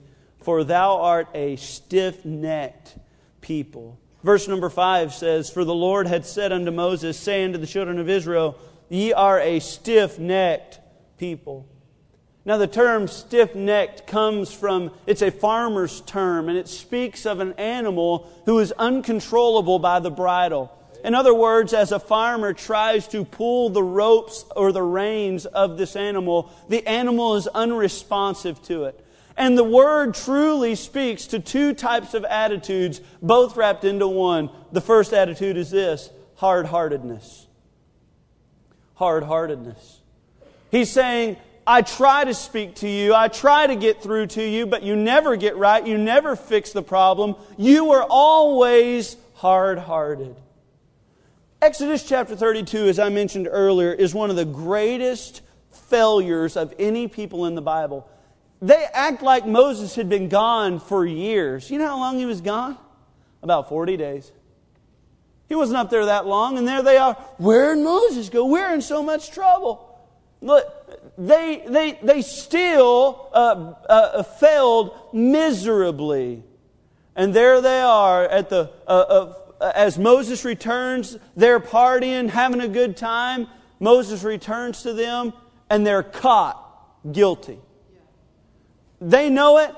[0.49, 2.97] for thou art a stiff necked
[3.43, 4.01] people.
[4.25, 7.99] Verse number 5 says, For the Lord had said unto Moses, saying to the children
[7.99, 8.59] of Israel,
[8.89, 10.81] Ye are a stiff necked
[11.19, 11.69] people.
[12.47, 17.41] Now, the term stiff necked comes from, it's a farmer's term, and it speaks of
[17.41, 20.75] an animal who is uncontrollable by the bridle.
[21.05, 25.77] In other words, as a farmer tries to pull the ropes or the reins of
[25.77, 29.05] this animal, the animal is unresponsive to it.
[29.39, 34.51] And the word truly speaks to two types of attitudes, both wrapped into one.
[34.73, 37.47] The first attitude is this hard heartedness.
[38.97, 40.01] Hard heartedness.
[40.73, 44.67] He's saying, I try to speak to you, I try to get through to you,
[44.67, 47.37] but you never get right, you never fix the problem.
[47.57, 50.35] You are always hard hearted.
[51.63, 57.07] Exodus chapter 32, as I mentioned earlier, is one of the greatest failures of any
[57.07, 58.09] people in the Bible.
[58.61, 61.71] They act like Moses had been gone for years.
[61.71, 62.77] You know how long he was gone?
[63.43, 64.33] About 40 days.
[65.49, 67.15] He wasn't up there that long, and there they are.
[67.39, 68.47] Where did Moses go?
[68.47, 69.85] We're in so much trouble.
[70.41, 70.65] Look,
[71.17, 76.43] they, they, they still uh, uh, failed miserably.
[77.17, 82.97] And there they are at the, uh, as Moses returns, they're partying, having a good
[82.97, 83.49] time.
[83.81, 85.33] Moses returns to them,
[85.71, 86.65] and they're caught
[87.11, 87.59] guilty.
[89.01, 89.75] They know it.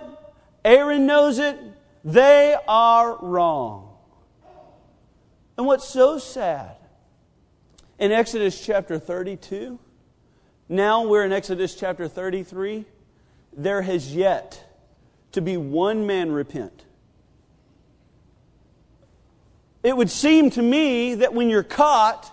[0.65, 1.59] Aaron knows it.
[2.05, 3.95] They are wrong.
[5.57, 6.77] And what's so sad,
[7.99, 9.79] in Exodus chapter 32,
[10.71, 12.87] now we're in Exodus chapter 33,
[13.55, 14.65] there has yet
[15.33, 16.85] to be one man repent.
[19.83, 22.31] It would seem to me that when you're caught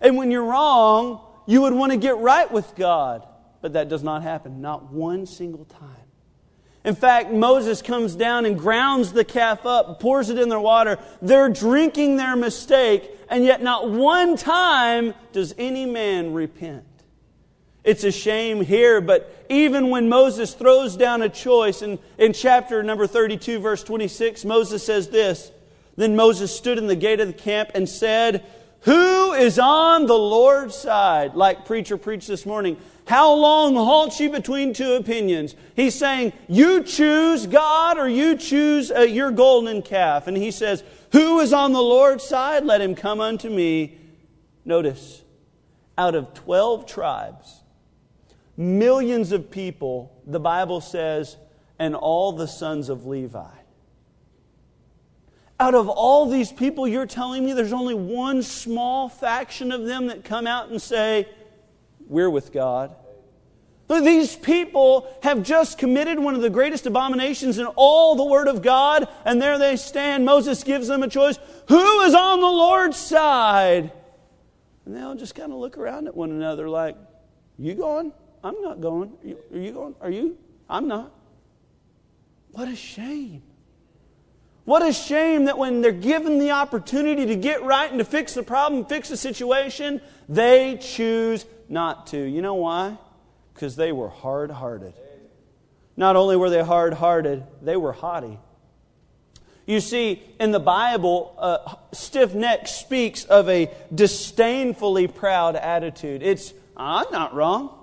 [0.00, 3.26] and when you're wrong, you would want to get right with God.
[3.60, 6.01] But that does not happen, not one single time.
[6.84, 10.98] In fact, Moses comes down and grounds the calf up, pours it in their water.
[11.20, 16.84] They're drinking their mistake, and yet not one time does any man repent.
[17.84, 22.82] It's a shame here, but even when Moses throws down a choice, in, in chapter
[22.82, 25.50] number 32, verse 26, Moses says this
[25.96, 28.44] Then Moses stood in the gate of the camp and said,
[28.82, 31.34] Who is on the Lord's side?
[31.34, 32.76] Like preacher preached this morning.
[33.06, 35.54] How long halt ye between two opinions?
[35.74, 40.28] He's saying, you choose God or you choose uh, your golden calf.
[40.28, 42.64] And he says, Who is on the Lord's side?
[42.64, 43.98] Let him come unto me.
[44.64, 45.22] Notice,
[45.98, 47.62] out of 12 tribes,
[48.56, 51.36] millions of people, the Bible says,
[51.78, 53.44] and all the sons of Levi.
[55.58, 60.06] Out of all these people, you're telling me there's only one small faction of them
[60.06, 61.28] that come out and say,
[62.12, 62.94] we're with God.
[63.88, 68.62] These people have just committed one of the greatest abominations in all the Word of
[68.62, 70.24] God, and there they stand.
[70.24, 73.92] Moses gives them a choice who is on the Lord's side?
[74.86, 76.96] And they all just kind of look around at one another like,
[77.58, 78.12] You going?
[78.42, 79.12] I'm not going.
[79.22, 79.94] Are you, are you going?
[80.00, 80.38] Are you?
[80.68, 81.12] I'm not.
[82.52, 83.42] What a shame.
[84.64, 88.34] What a shame that when they're given the opportunity to get right and to fix
[88.34, 92.18] the problem, fix the situation, they choose not to.
[92.18, 92.96] You know why?
[93.54, 94.94] Because they were hard hearted.
[95.96, 98.38] Not only were they hard hearted, they were haughty.
[99.66, 106.22] You see, in the Bible, uh, stiff neck speaks of a disdainfully proud attitude.
[106.22, 107.78] It's, I'm not wrong.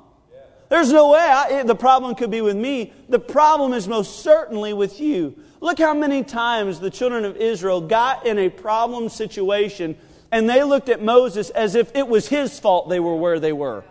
[0.69, 2.93] There's no way I, the problem could be with me.
[3.09, 5.35] The problem is most certainly with you.
[5.61, 9.97] Look how many times the children of Israel got in a problem situation
[10.31, 13.53] and they looked at Moses as if it was his fault they were where they
[13.53, 13.83] were.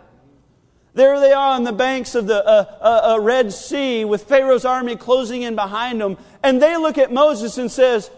[0.93, 4.65] There they are on the banks of the uh, uh, uh, Red Sea with Pharaoh's
[4.65, 6.17] army closing in behind them.
[6.43, 8.09] And they look at Moses and says,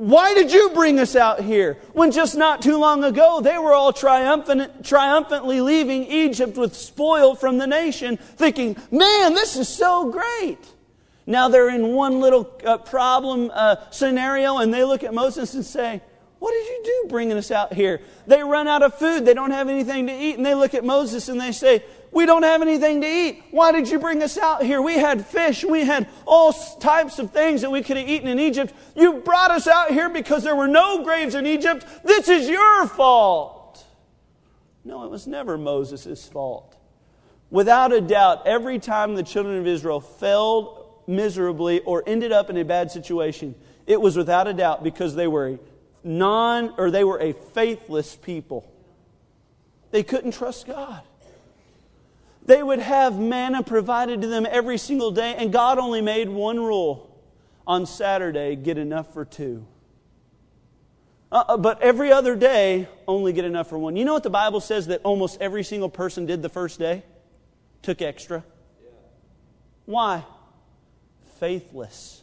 [0.00, 1.76] Why did you bring us out here?
[1.92, 7.34] When just not too long ago they were all triumphant, triumphantly leaving Egypt with spoil
[7.34, 10.56] from the nation, thinking, man, this is so great.
[11.26, 15.66] Now they're in one little uh, problem uh, scenario and they look at Moses and
[15.66, 16.00] say,
[16.38, 18.00] What did you do bringing us out here?
[18.26, 20.82] They run out of food, they don't have anything to eat, and they look at
[20.82, 23.44] Moses and they say, we don't have anything to eat.
[23.50, 24.82] Why did you bring us out here?
[24.82, 25.64] We had fish.
[25.64, 28.74] We had all types of things that we could have eaten in Egypt.
[28.96, 31.86] You brought us out here because there were no graves in Egypt.
[32.04, 33.86] This is your fault.
[34.84, 36.76] No, it was never Moses' fault.
[37.50, 42.56] Without a doubt, every time the children of Israel failed miserably or ended up in
[42.56, 43.54] a bad situation,
[43.86, 45.58] it was without a doubt because they were a
[46.02, 48.68] non or they were a faithless people.
[49.90, 51.02] They couldn't trust God.
[52.50, 56.58] They would have manna provided to them every single day, and God only made one
[56.58, 57.16] rule
[57.64, 59.64] on Saturday get enough for two.
[61.30, 63.94] Uh, but every other day, only get enough for one.
[63.94, 67.04] You know what the Bible says that almost every single person did the first day?
[67.82, 68.42] Took extra.
[69.84, 70.24] Why?
[71.38, 72.20] Faithless.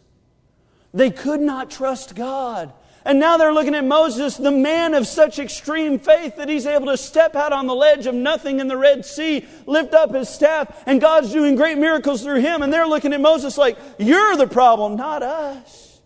[0.94, 2.74] They could not trust God.
[3.08, 6.88] And now they're looking at Moses, the man of such extreme faith that he's able
[6.88, 10.28] to step out on the ledge of nothing in the Red Sea, lift up his
[10.28, 12.62] staff, and God's doing great miracles through him.
[12.62, 16.02] And they're looking at Moses like, You're the problem, not us.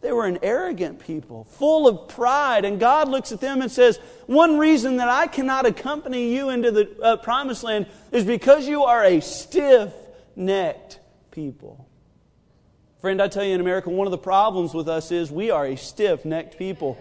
[0.00, 2.64] They were an arrogant people, full of pride.
[2.64, 6.70] And God looks at them and says, One reason that I cannot accompany you into
[6.70, 9.92] the uh, promised land is because you are a stiff
[10.34, 10.98] necked
[11.30, 11.87] people.
[13.00, 15.64] Friend, I tell you in America, one of the problems with us is we are
[15.64, 16.98] a stiff necked people.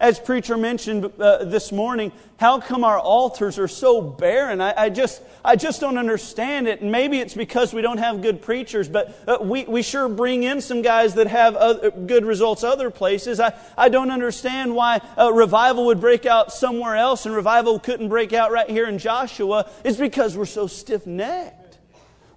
[0.00, 4.62] As preacher mentioned uh, this morning, how come our altars are so barren?
[4.62, 6.80] I, I, just, I just don't understand it.
[6.80, 10.42] And maybe it's because we don't have good preachers, but uh, we, we sure bring
[10.42, 13.40] in some guys that have other, good results other places.
[13.40, 18.08] I, I don't understand why uh, revival would break out somewhere else and revival couldn't
[18.08, 19.68] break out right here in Joshua.
[19.84, 21.59] It's because we're so stiff necked.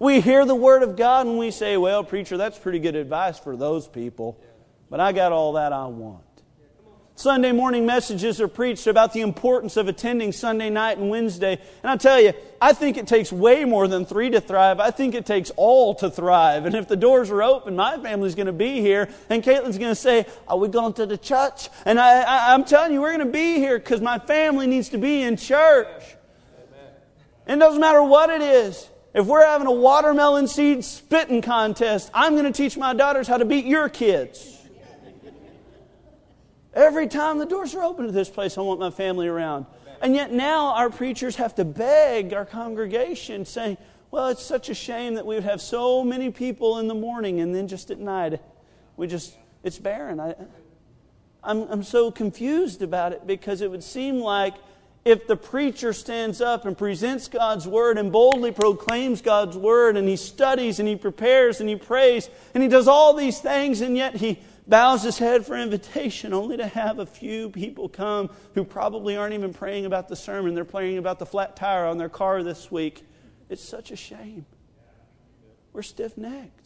[0.04, 3.40] We hear the Word of God and we say, well, preacher, that's pretty good advice
[3.40, 4.38] for those people,
[4.90, 6.26] but I got all that I want.
[7.16, 11.54] Sunday morning messages are preached about the importance of attending Sunday night and Wednesday.
[11.82, 14.82] And I tell you, I think it takes way more than three to thrive.
[14.82, 16.66] I think it takes all to thrive.
[16.66, 19.08] And if the doors are open, my family's going to be here.
[19.30, 21.70] And Caitlin's going to say, Are we going to the church?
[21.86, 24.98] And I, am telling you, we're going to be here because my family needs to
[24.98, 26.04] be in church.
[27.48, 28.90] It doesn't matter what it is.
[29.14, 33.38] If we're having a watermelon seed spitting contest, I'm going to teach my daughters how
[33.38, 34.58] to beat your kids.
[36.74, 39.68] Every time the doors are open to this place, I want my family around.
[40.02, 43.78] And yet now our preachers have to beg our congregation, saying,
[44.10, 47.40] Well, it's such a shame that we would have so many people in the morning
[47.40, 48.42] and then just at night,
[48.98, 50.20] we just, it's barren.
[50.20, 50.34] I,
[51.44, 54.56] I'm, I'm so confused about it because it would seem like
[55.06, 60.08] if the preacher stands up and presents God's word and boldly proclaims God's word and
[60.08, 63.98] he studies and he prepares and he prays and he does all these things and
[63.98, 68.64] yet he bows his head for invitation only to have a few people come who
[68.64, 70.56] probably aren't even praying about the sermon.
[70.56, 73.06] They're praying about the flat tire on their car this week.
[73.50, 74.46] It's such a shame.
[75.74, 76.63] We're stiff necked.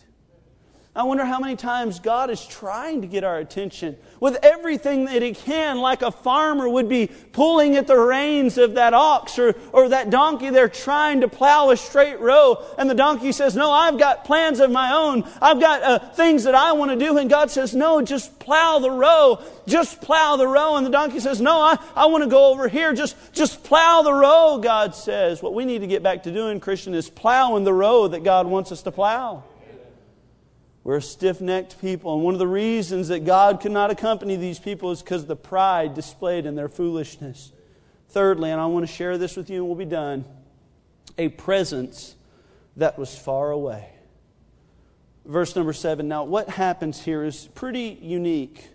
[0.97, 5.21] I wonder how many times God is trying to get our attention with everything that
[5.21, 9.53] He can, like a farmer would be pulling at the reins of that ox or,
[9.73, 10.49] or that donkey.
[10.49, 12.65] They're trying to plow a straight row.
[12.79, 15.23] And the donkey says, No, I've got plans of my own.
[15.39, 17.19] I've got uh, things that I want to do.
[17.19, 19.39] And God says, No, just plow the row.
[19.67, 20.77] Just plow the row.
[20.77, 22.95] And the donkey says, No, I, I want to go over here.
[22.95, 25.43] Just, just plow the row, God says.
[25.43, 28.47] What we need to get back to doing, Christian, is plowing the row that God
[28.47, 29.43] wants us to plow.
[30.87, 32.13] We're a stiff necked people.
[32.13, 35.27] And one of the reasons that God could not accompany these people is because of
[35.27, 37.51] the pride displayed in their foolishness.
[38.07, 40.23] Thirdly, and I want to share this with you and we'll be done
[41.17, 42.15] a presence
[42.77, 43.89] that was far away.
[45.25, 46.07] Verse number seven.
[46.07, 48.69] Now, what happens here is pretty unique.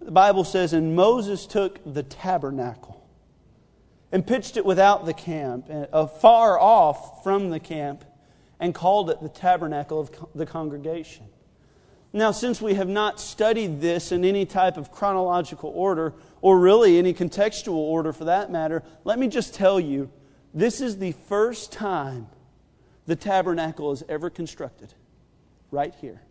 [0.00, 3.06] The Bible says, And Moses took the tabernacle
[4.10, 8.06] and pitched it without the camp, uh, far off from the camp
[8.60, 11.26] and called it the tabernacle of the congregation.
[12.12, 16.96] Now, since we have not studied this in any type of chronological order, or really
[16.98, 20.10] any contextual order for that matter, let me just tell you
[20.52, 22.28] this is the first time
[23.06, 24.94] the tabernacle is ever constructed,
[25.70, 26.22] right here.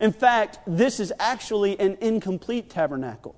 [0.00, 3.36] In fact, this is actually an incomplete tabernacle.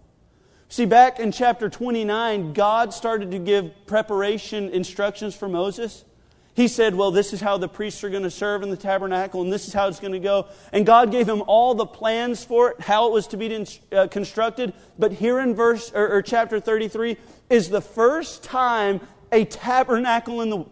[0.71, 6.07] See, back in chapter 29, God started to give preparation instructions for Moses.
[6.55, 9.43] He said, Well, this is how the priests are going to serve in the tabernacle,
[9.43, 10.47] and this is how it's going to go.
[10.73, 14.07] And God gave him all the plans for it, how it was to be uh,
[14.07, 14.73] constructed.
[14.97, 17.17] But here in verse or, or chapter 33
[17.51, 19.01] is the first time
[19.33, 20.65] a tabernacle in the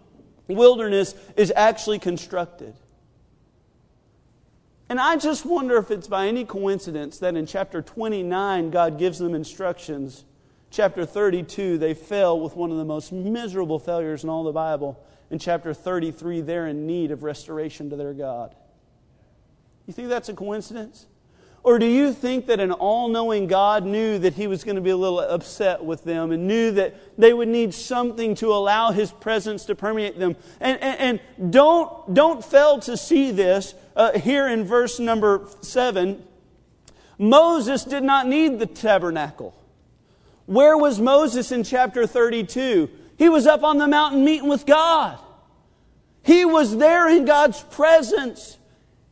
[0.46, 2.74] wilderness is actually constructed.
[4.88, 9.18] And I just wonder if it's by any coincidence that in chapter 29, God gives
[9.18, 10.24] them instructions.
[10.70, 15.04] Chapter 32, they fail with one of the most miserable failures in all the Bible
[15.32, 18.54] in chapter 33, they're in need of restoration to their God.
[19.86, 21.06] You think that's a coincidence?
[21.64, 24.82] Or do you think that an all knowing God knew that he was going to
[24.82, 28.90] be a little upset with them and knew that they would need something to allow
[28.90, 30.36] his presence to permeate them?
[30.60, 36.22] And, and, and don't, don't fail to see this uh, here in verse number 7.
[37.16, 39.56] Moses did not need the tabernacle.
[40.44, 42.90] Where was Moses in chapter 32?
[43.22, 45.16] He was up on the mountain meeting with God.
[46.24, 48.58] He was there in God's presence.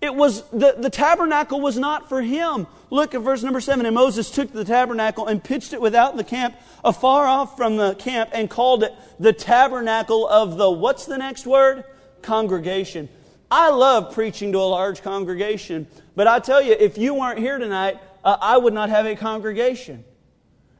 [0.00, 2.66] It was the, the tabernacle was not for him.
[2.90, 3.86] Look at verse number seven.
[3.86, 7.94] And Moses took the tabernacle and pitched it without the camp, afar off from the
[7.94, 11.84] camp, and called it the tabernacle of the what's the next word?
[12.20, 13.08] Congregation.
[13.48, 15.86] I love preaching to a large congregation,
[16.16, 19.14] but I tell you, if you weren't here tonight, uh, I would not have a
[19.14, 20.02] congregation.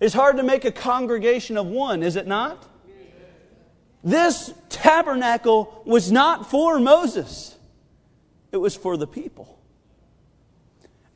[0.01, 2.67] It's hard to make a congregation of one, is it not?
[4.03, 7.57] This tabernacle was not for Moses,
[8.53, 9.59] it was for the people.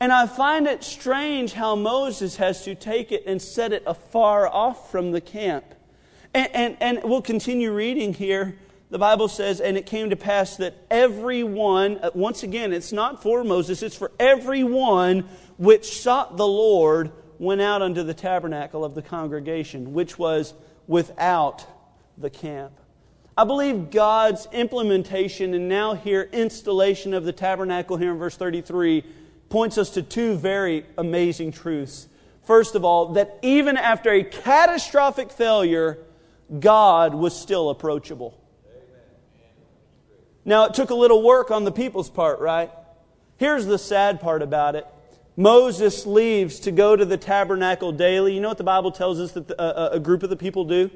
[0.01, 4.47] And I find it strange how Moses has to take it and set it afar
[4.47, 5.65] off from the camp.
[6.35, 8.59] And, and, and we'll continue reading here.
[8.91, 13.23] The Bible says, and it came to pass that everyone, uh, once again, it's not
[13.23, 18.95] for Moses, it's for everyone which sought the Lord went out unto the tabernacle of
[18.95, 20.55] the congregation, which was
[20.87, 21.67] without
[22.19, 22.73] the camp.
[23.37, 29.05] I believe God's implementation and now here installation of the tabernacle here in verse 33
[29.49, 32.09] points us to two very amazing truths.
[32.45, 35.99] First of all, that even after a catastrophic failure,
[36.61, 38.39] God was still approachable.
[40.45, 42.71] Now, it took a little work on the people's part, right?
[43.39, 44.87] Here's the sad part about it
[45.37, 48.35] Moses leaves to go to the tabernacle daily.
[48.35, 50.91] You know what the Bible tells us that a, group of the people do?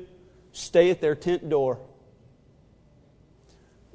[0.53, 1.79] Stay at their tent door.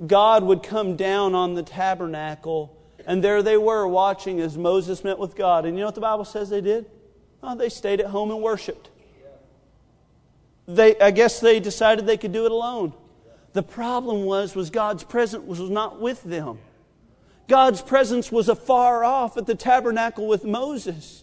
[0.05, 5.19] God would come down on the tabernacle, and there they were watching as Moses met
[5.19, 5.65] with God.
[5.65, 6.85] And you know what the Bible says they did?
[7.41, 8.89] Oh, they stayed at home and worshiped.
[10.67, 12.93] They, I guess they decided they could do it alone.
[13.51, 16.59] The problem was, was God's presence was not with them.
[17.47, 21.22] God's presence was afar off at the tabernacle with Moses.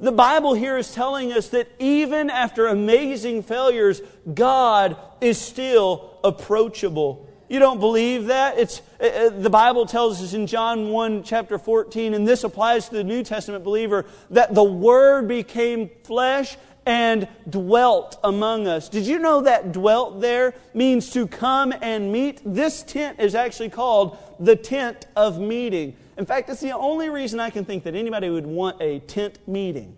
[0.00, 4.00] The Bible here is telling us that even after amazing failures,
[4.32, 7.28] God is still approachable.
[7.50, 8.58] You don't believe that?
[8.58, 12.88] It's, uh, uh, the Bible tells us in John 1, chapter 14, and this applies
[12.88, 18.88] to the New Testament believer, that the Word became flesh and dwelt among us.
[18.88, 22.40] Did you know that dwelt there means to come and meet?
[22.44, 25.96] This tent is actually called the tent of meeting.
[26.16, 29.38] In fact, it's the only reason I can think that anybody would want a tent
[29.46, 29.96] meeting.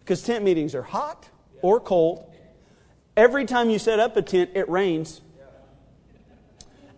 [0.00, 1.28] Because tent meetings are hot
[1.62, 2.24] or cold.
[3.16, 5.20] Every time you set up a tent, it rains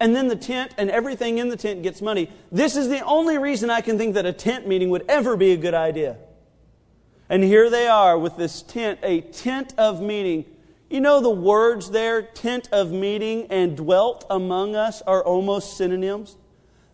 [0.01, 2.31] and then the tent and everything in the tent gets muddy.
[2.51, 5.53] This is the only reason I can think that a tent meeting would ever be
[5.53, 6.17] a good idea.
[7.31, 10.45] And here they are with this tent, a tent of meeting.
[10.91, 16.37] You know, the words there, tent of meeting and dwelt among us, are almost synonyms.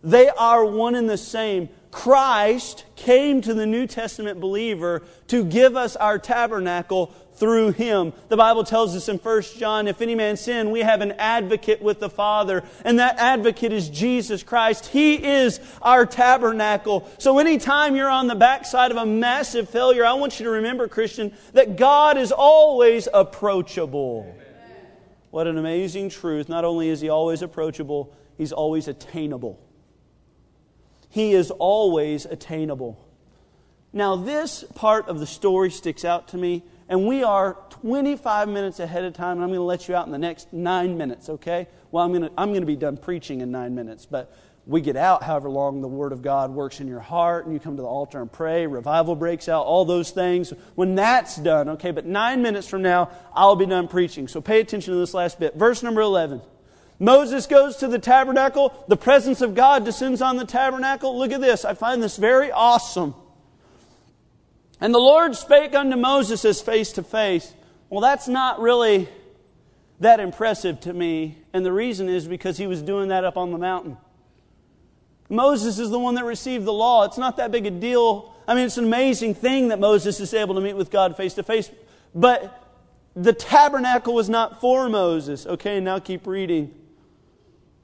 [0.03, 1.69] They are one and the same.
[1.91, 8.13] Christ came to the New Testament believer to give us our tabernacle through him.
[8.29, 11.81] The Bible tells us in 1 John, if any man sin, we have an advocate
[11.81, 14.87] with the Father, and that advocate is Jesus Christ.
[14.87, 17.07] He is our tabernacle.
[17.19, 20.87] So anytime you're on the backside of a massive failure, I want you to remember,
[20.87, 24.35] Christian, that God is always approachable.
[25.29, 26.49] What an amazing truth.
[26.49, 29.59] Not only is he always approachable, he's always attainable.
[31.17, 33.03] He is always attainable.
[33.91, 38.79] Now, this part of the story sticks out to me and we are 25 minutes
[38.79, 41.27] ahead of time, and I'm going to let you out in the next nine minutes,
[41.27, 41.69] okay?
[41.89, 44.31] Well, I'm going to, I'm going to be done preaching in nine minutes, but
[44.67, 47.59] we get out however long the Word of God works in your heart, and you
[47.59, 50.53] come to the altar and pray, revival breaks out, all those things.
[50.75, 54.27] When that's done, okay, but nine minutes from now, I'll be done preaching.
[54.27, 55.55] So pay attention to this last bit.
[55.55, 56.43] Verse number 11.
[56.99, 58.73] Moses goes to the tabernacle.
[58.87, 61.17] The presence of God descends on the tabernacle.
[61.17, 61.63] Look at this.
[61.63, 63.13] I find this very awesome.
[64.79, 67.53] And the Lord spake unto Moses as face to face.
[67.89, 69.07] Well, that's not really
[69.99, 73.51] that impressive to me, and the reason is because he was doing that up on
[73.51, 73.97] the mountain.
[75.29, 77.03] Moses is the one that received the law.
[77.03, 78.33] It's not that big a deal.
[78.47, 81.33] I mean, it's an amazing thing that Moses is able to meet with God face
[81.33, 81.71] to face,
[82.13, 82.63] but
[83.15, 85.47] the tabernacle was not for Moses.
[85.47, 86.73] Okay, now keep reading.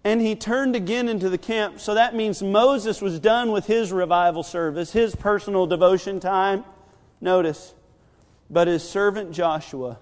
[0.03, 1.79] And he turned again into the camp.
[1.79, 6.65] So that means Moses was done with his revival service, his personal devotion time.
[7.21, 7.73] Notice,
[8.49, 9.99] but his servant Joshua,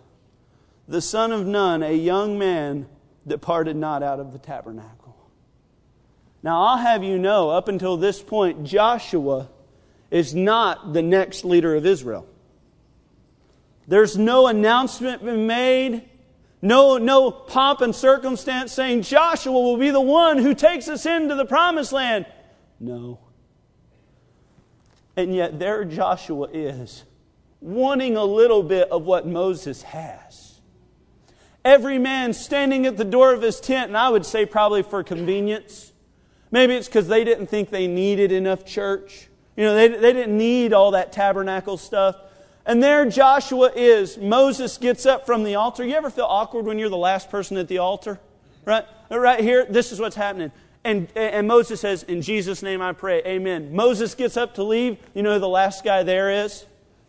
[0.88, 2.88] the son of Nun, a young man,
[3.28, 5.16] departed not out of the tabernacle.
[6.44, 9.50] Now, I'll have you know, up until this point, Joshua
[10.10, 12.28] is not the next leader of Israel.
[13.88, 16.10] There's no announcement been made,
[16.62, 21.36] no, no pomp and circumstance saying Joshua will be the one who takes us into
[21.36, 22.26] the promised land.
[22.80, 23.20] No.
[25.18, 27.04] And yet, there Joshua is
[27.60, 30.60] wanting a little bit of what Moses has.
[31.64, 35.04] Every man standing at the door of his tent, and I would say probably for
[35.04, 35.92] convenience.
[36.50, 39.30] Maybe it's because they didn't think they needed enough church.
[39.56, 42.16] You know, they, they didn't need all that tabernacle stuff.
[42.66, 44.18] And there Joshua is.
[44.18, 45.84] Moses gets up from the altar.
[45.84, 48.20] You ever feel awkward when you're the last person at the altar?
[48.66, 48.86] Right?
[49.10, 50.52] Right here, this is what's happening.
[50.84, 53.76] And, and Moses says, In Jesus' name I pray, amen.
[53.76, 54.98] Moses gets up to leave.
[55.14, 56.66] You know who the last guy there is?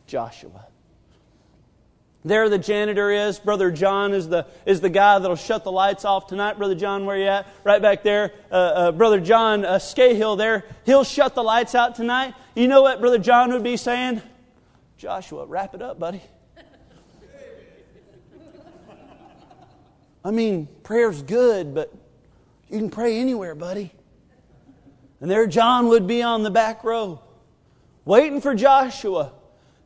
[0.06, 0.66] Joshua.
[2.24, 3.38] There the janitor is.
[3.38, 6.56] Brother John is the, is the guy that'll shut the lights off tonight.
[6.56, 7.46] Brother John, where you at?
[7.64, 8.32] Right back there.
[8.50, 10.64] Uh, uh, Brother John uh, Scahill there.
[10.84, 12.34] He'll shut the lights out tonight.
[12.54, 14.22] You know what Brother John would be saying?
[15.02, 16.22] Joshua, wrap it up, buddy.
[20.24, 21.92] I mean, prayer's good, but
[22.70, 23.92] you can pray anywhere, buddy.
[25.20, 27.20] And there John would be on the back row,
[28.04, 29.32] waiting for Joshua.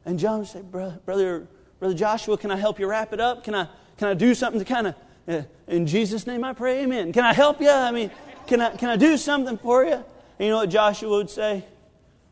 [0.05, 1.49] And John would say, Brother, brother,
[1.79, 3.43] brother Joshua, can I help you wrap it up?
[3.43, 4.95] Can I, can I do something to kind of,
[5.27, 7.15] uh, in Jesus' name I pray, amen.
[7.15, 7.71] Can I help you?
[7.71, 8.11] I mean,
[8.47, 9.95] can I, can I do something for you?
[9.95, 10.05] And
[10.41, 11.65] you know what Joshua would say?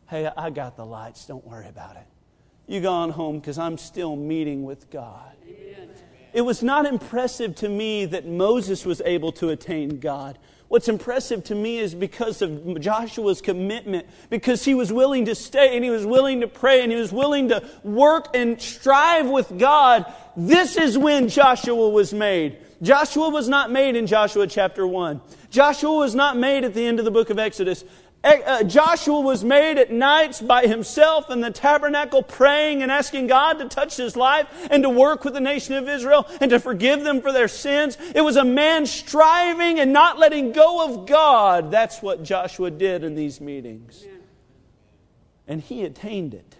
[0.07, 1.24] Hey, I got the lights.
[1.24, 2.07] Don't worry about it.
[2.67, 5.33] You go on home because I'm still meeting with God.
[6.33, 10.37] It was not impressive to me that Moses was able to attain God.
[10.67, 15.77] What's impressive to me is because of Joshua's commitment, because he was willing to stay
[15.77, 19.57] and he was willing to pray and he was willing to work and strive with
[19.57, 20.12] God.
[20.37, 22.59] This is when Joshua was made.
[22.83, 25.21] Joshua was not made in Joshua chapter 1.
[25.51, 27.85] Joshua was not made at the end of the book of Exodus.
[28.25, 33.59] Uh, Joshua was made at nights by himself in the tabernacle praying and asking God
[33.59, 37.05] to touch his life and to work with the nation of Israel and to forgive
[37.05, 37.99] them for their sins.
[38.14, 41.70] It was a man striving and not letting go of God.
[41.70, 44.03] That's what Joshua did in these meetings.
[45.47, 46.57] And he attained it.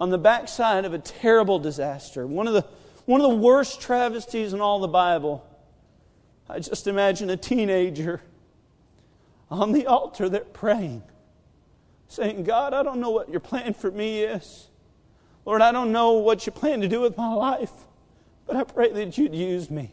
[0.00, 2.66] On the backside of a terrible disaster, one of the,
[3.04, 5.46] one of the worst travesties in all the Bible,
[6.48, 8.20] I just imagine a teenager
[9.52, 11.02] on the altar, they're praying,
[12.08, 14.68] saying, God, I don't know what your plan for me is.
[15.44, 17.72] Lord, I don't know what you plan to do with my life,
[18.46, 19.92] but I pray that you'd use me.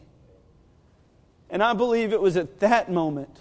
[1.50, 3.36] And I believe it was at that moment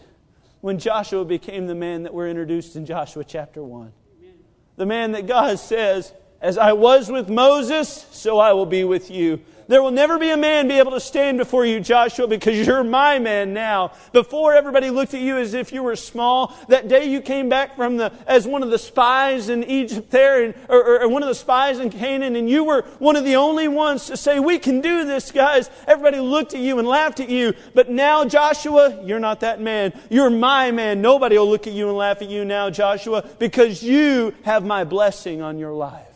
[0.61, 3.93] when Joshua became the man that we're introduced in Joshua chapter 1.
[4.19, 4.33] Amen.
[4.75, 6.11] The man that God says,
[6.41, 9.41] As I was with Moses, so I will be with you.
[9.69, 12.83] There will never be a man be able to stand before you, Joshua, because you're
[12.83, 13.91] my man now.
[14.13, 17.75] Before everybody looked at you as if you were small, that day you came back
[17.75, 21.29] from the, as one of the spies in Egypt there, and, or, or one of
[21.29, 24.57] the spies in Canaan, and you were one of the only ones to say, we
[24.57, 25.69] can do this, guys.
[25.85, 27.53] Everybody looked at you and laughed at you.
[27.75, 29.93] But now, Joshua, you're not that man.
[30.09, 30.99] You're my man.
[30.99, 34.83] Nobody will look at you and laugh at you now, Joshua, because you have my
[34.83, 36.08] blessing on your life.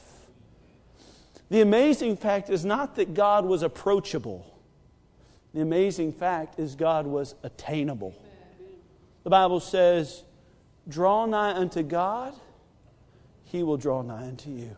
[1.54, 4.44] The amazing fact is not that God was approachable,
[5.54, 8.16] the amazing fact is God was attainable.
[9.24, 10.24] The Bible says,
[10.90, 12.34] Draw nigh unto God,
[13.44, 14.76] he will draw nigh unto you.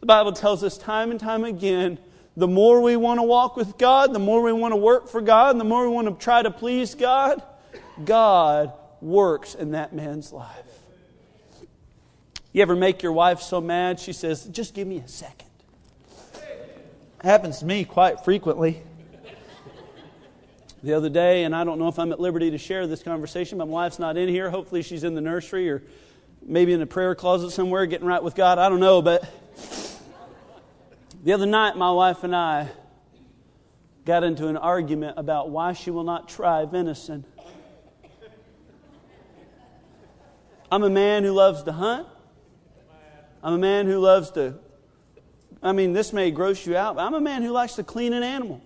[0.00, 1.98] The Bible tells us time and time again
[2.38, 5.20] the more we want to walk with God, the more we want to work for
[5.20, 7.42] God, the more we want to try to please God,
[8.02, 8.72] God
[9.02, 10.73] works in that man's life.
[12.54, 15.48] You ever make your wife so mad she says, just give me a second?
[16.36, 18.80] It happens to me quite frequently.
[20.84, 23.58] The other day, and I don't know if I'm at liberty to share this conversation,
[23.58, 24.50] my wife's not in here.
[24.50, 25.82] Hopefully, she's in the nursery or
[26.42, 28.60] maybe in a prayer closet somewhere getting right with God.
[28.60, 29.28] I don't know, but
[31.24, 32.68] the other night, my wife and I
[34.04, 37.24] got into an argument about why she will not try venison.
[40.70, 42.06] I'm a man who loves to hunt.
[43.44, 44.54] I'm a man who loves to,
[45.62, 48.14] I mean, this may gross you out, but I'm a man who likes to clean
[48.14, 48.62] an animal.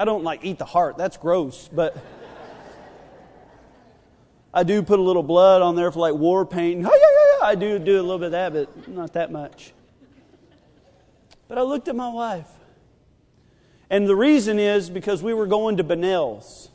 [0.00, 1.96] I don't like eat the heart, that's gross, but
[4.52, 6.84] I do put a little blood on there for like war paint.
[6.84, 9.72] Oh, I do do a little bit of that, but not that much.
[11.46, 12.50] But I looked at my wife.
[13.90, 16.70] And the reason is because we were going to Bonnell's.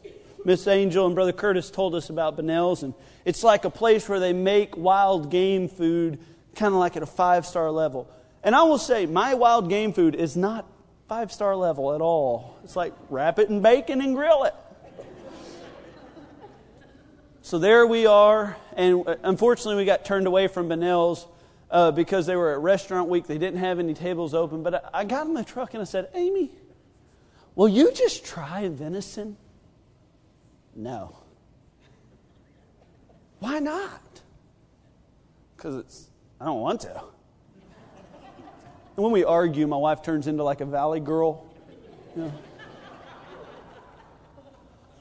[0.46, 2.94] Miss Angel and Brother Curtis told us about Bonnell's, and
[3.26, 6.20] it's like a place where they make wild game food
[6.56, 8.10] kind of like at a five star level.
[8.44, 10.68] And I will say, my wild game food is not
[11.08, 12.58] five star level at all.
[12.64, 14.54] It's like wrap it in bacon and grill it.
[17.42, 21.28] so there we are, and uh, unfortunately, we got turned away from Bonnell's
[21.72, 23.28] uh, because they were at restaurant week.
[23.28, 24.62] They didn't have any tables open.
[24.62, 26.52] But I, I got in the truck and I said, Amy,
[27.56, 29.38] will you just try venison?
[30.76, 31.18] No.
[33.40, 34.22] Why not?
[35.56, 36.10] Because it's,
[36.40, 37.04] I don't want to.
[38.96, 41.46] And when we argue, my wife turns into like a valley girl.
[42.16, 42.34] You know.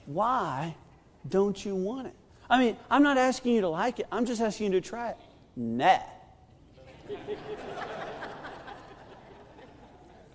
[0.06, 0.74] Why
[1.28, 2.14] don't you want it?
[2.48, 5.10] I mean, I'm not asking you to like it, I'm just asking you to try
[5.10, 5.16] it.
[5.56, 5.98] Nah.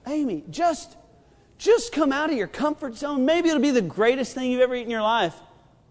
[0.07, 0.95] Amy, just
[1.57, 3.25] just come out of your comfort zone.
[3.25, 5.35] Maybe it'll be the greatest thing you've ever eaten in your life.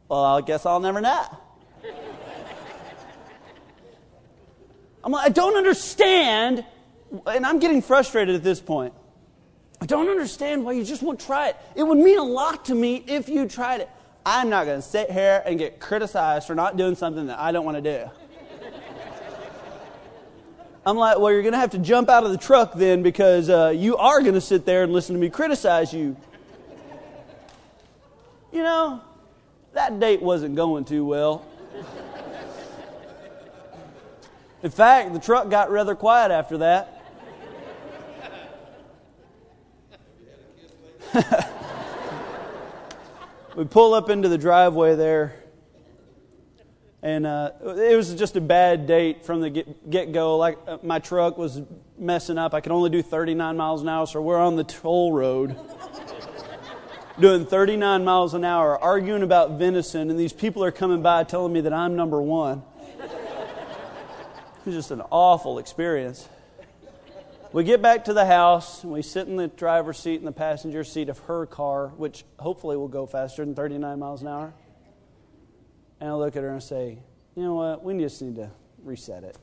[0.08, 1.26] Well, I guess I'll never know.
[5.04, 6.64] I'm like, I don't understand,
[7.26, 8.92] and I'm getting frustrated at this point.
[9.80, 11.56] I don't understand why you just won't try it.
[11.76, 13.90] It would mean a lot to me if you tried it.
[14.24, 17.52] I'm not going to sit here and get criticized for not doing something that I
[17.52, 18.10] don't want to do.
[20.86, 23.50] I'm like, well, you're going to have to jump out of the truck then because
[23.50, 26.16] uh, you are going to sit there and listen to me criticize you.
[28.52, 29.00] You know,
[29.72, 31.44] that date wasn't going too well.
[34.62, 36.92] In fact, the truck got rather quiet after that.
[43.56, 45.34] we pull up into the driveway there
[47.02, 50.36] and uh, it was just a bad date from the get go.
[50.36, 51.62] Like uh, my truck was
[51.98, 52.54] messing up.
[52.54, 55.56] I could only do 39 miles an hour, so we're on the toll road
[57.20, 61.52] doing 39 miles an hour, arguing about venison, and these people are coming by telling
[61.52, 62.62] me that I'm number one.
[62.98, 66.28] It was just an awful experience.
[67.52, 70.32] We get back to the house, and we sit in the driver's seat and the
[70.32, 74.52] passenger seat of her car, which hopefully will go faster than 39 miles an hour.
[76.00, 76.98] And I look at her and say,
[77.34, 77.82] you know what?
[77.82, 78.50] We just need to
[78.82, 79.36] reset it.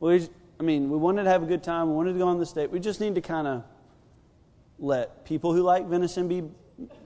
[0.00, 0.28] We,
[0.60, 1.88] I mean, we wanted to have a good time.
[1.88, 2.70] We wanted to go on the state.
[2.70, 3.64] We just need to kind of
[4.78, 6.44] let people who like venison be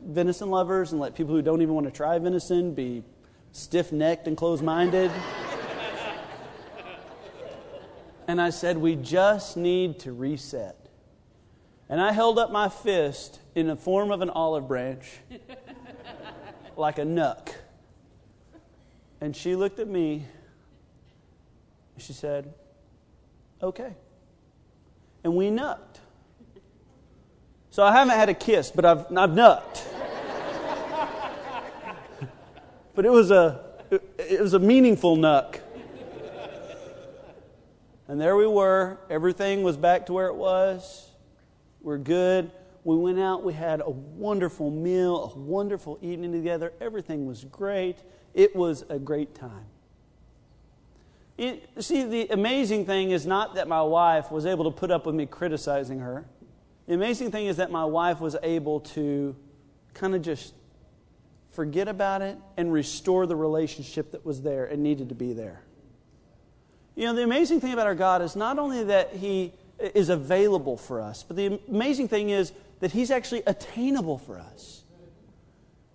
[0.04, 3.04] venison lovers and let people who don't even want to try venison be
[3.52, 5.10] stiff necked and closed minded.
[8.26, 10.76] and I said, We just need to reset.
[11.88, 15.18] And I held up my fist in the form of an olive branch,
[16.76, 17.50] like a nuck.
[19.20, 20.26] And she looked at me
[21.94, 22.52] and she said,
[23.62, 23.92] Okay.
[25.22, 26.00] And we nucked.
[27.68, 29.86] So I haven't had a kiss, but I've, I've nucked.
[32.94, 33.60] but it was a
[33.90, 35.60] it, it was a meaningful nuck.
[38.08, 38.98] And there we were.
[39.08, 41.08] Everything was back to where it was.
[41.80, 42.50] We're good.
[42.82, 43.44] We went out.
[43.44, 46.72] We had a wonderful meal, a wonderful evening together.
[46.80, 47.98] Everything was great.
[48.34, 49.66] It was a great time.
[51.38, 55.06] It, see, the amazing thing is not that my wife was able to put up
[55.06, 56.26] with me criticizing her.
[56.86, 59.34] The amazing thing is that my wife was able to
[59.94, 60.54] kind of just
[61.50, 65.62] forget about it and restore the relationship that was there and needed to be there.
[66.94, 70.76] You know, the amazing thing about our God is not only that He is available
[70.76, 74.82] for us, but the amazing thing is that He's actually attainable for us.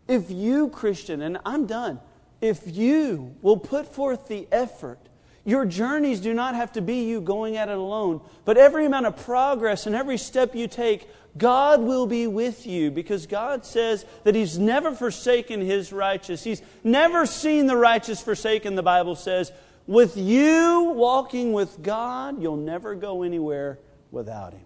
[0.08, 2.00] If you, Christian, and I'm done,
[2.42, 5.00] if you will put forth the effort,
[5.46, 9.06] your journeys do not have to be you going at it alone, but every amount
[9.06, 11.08] of progress and every step you take,
[11.38, 16.44] God will be with you because God says that He's never forsaken His righteous.
[16.44, 19.52] He's never seen the righteous forsaken, the Bible says.
[19.86, 23.78] With you walking with God, you'll never go anywhere
[24.10, 24.64] without Him.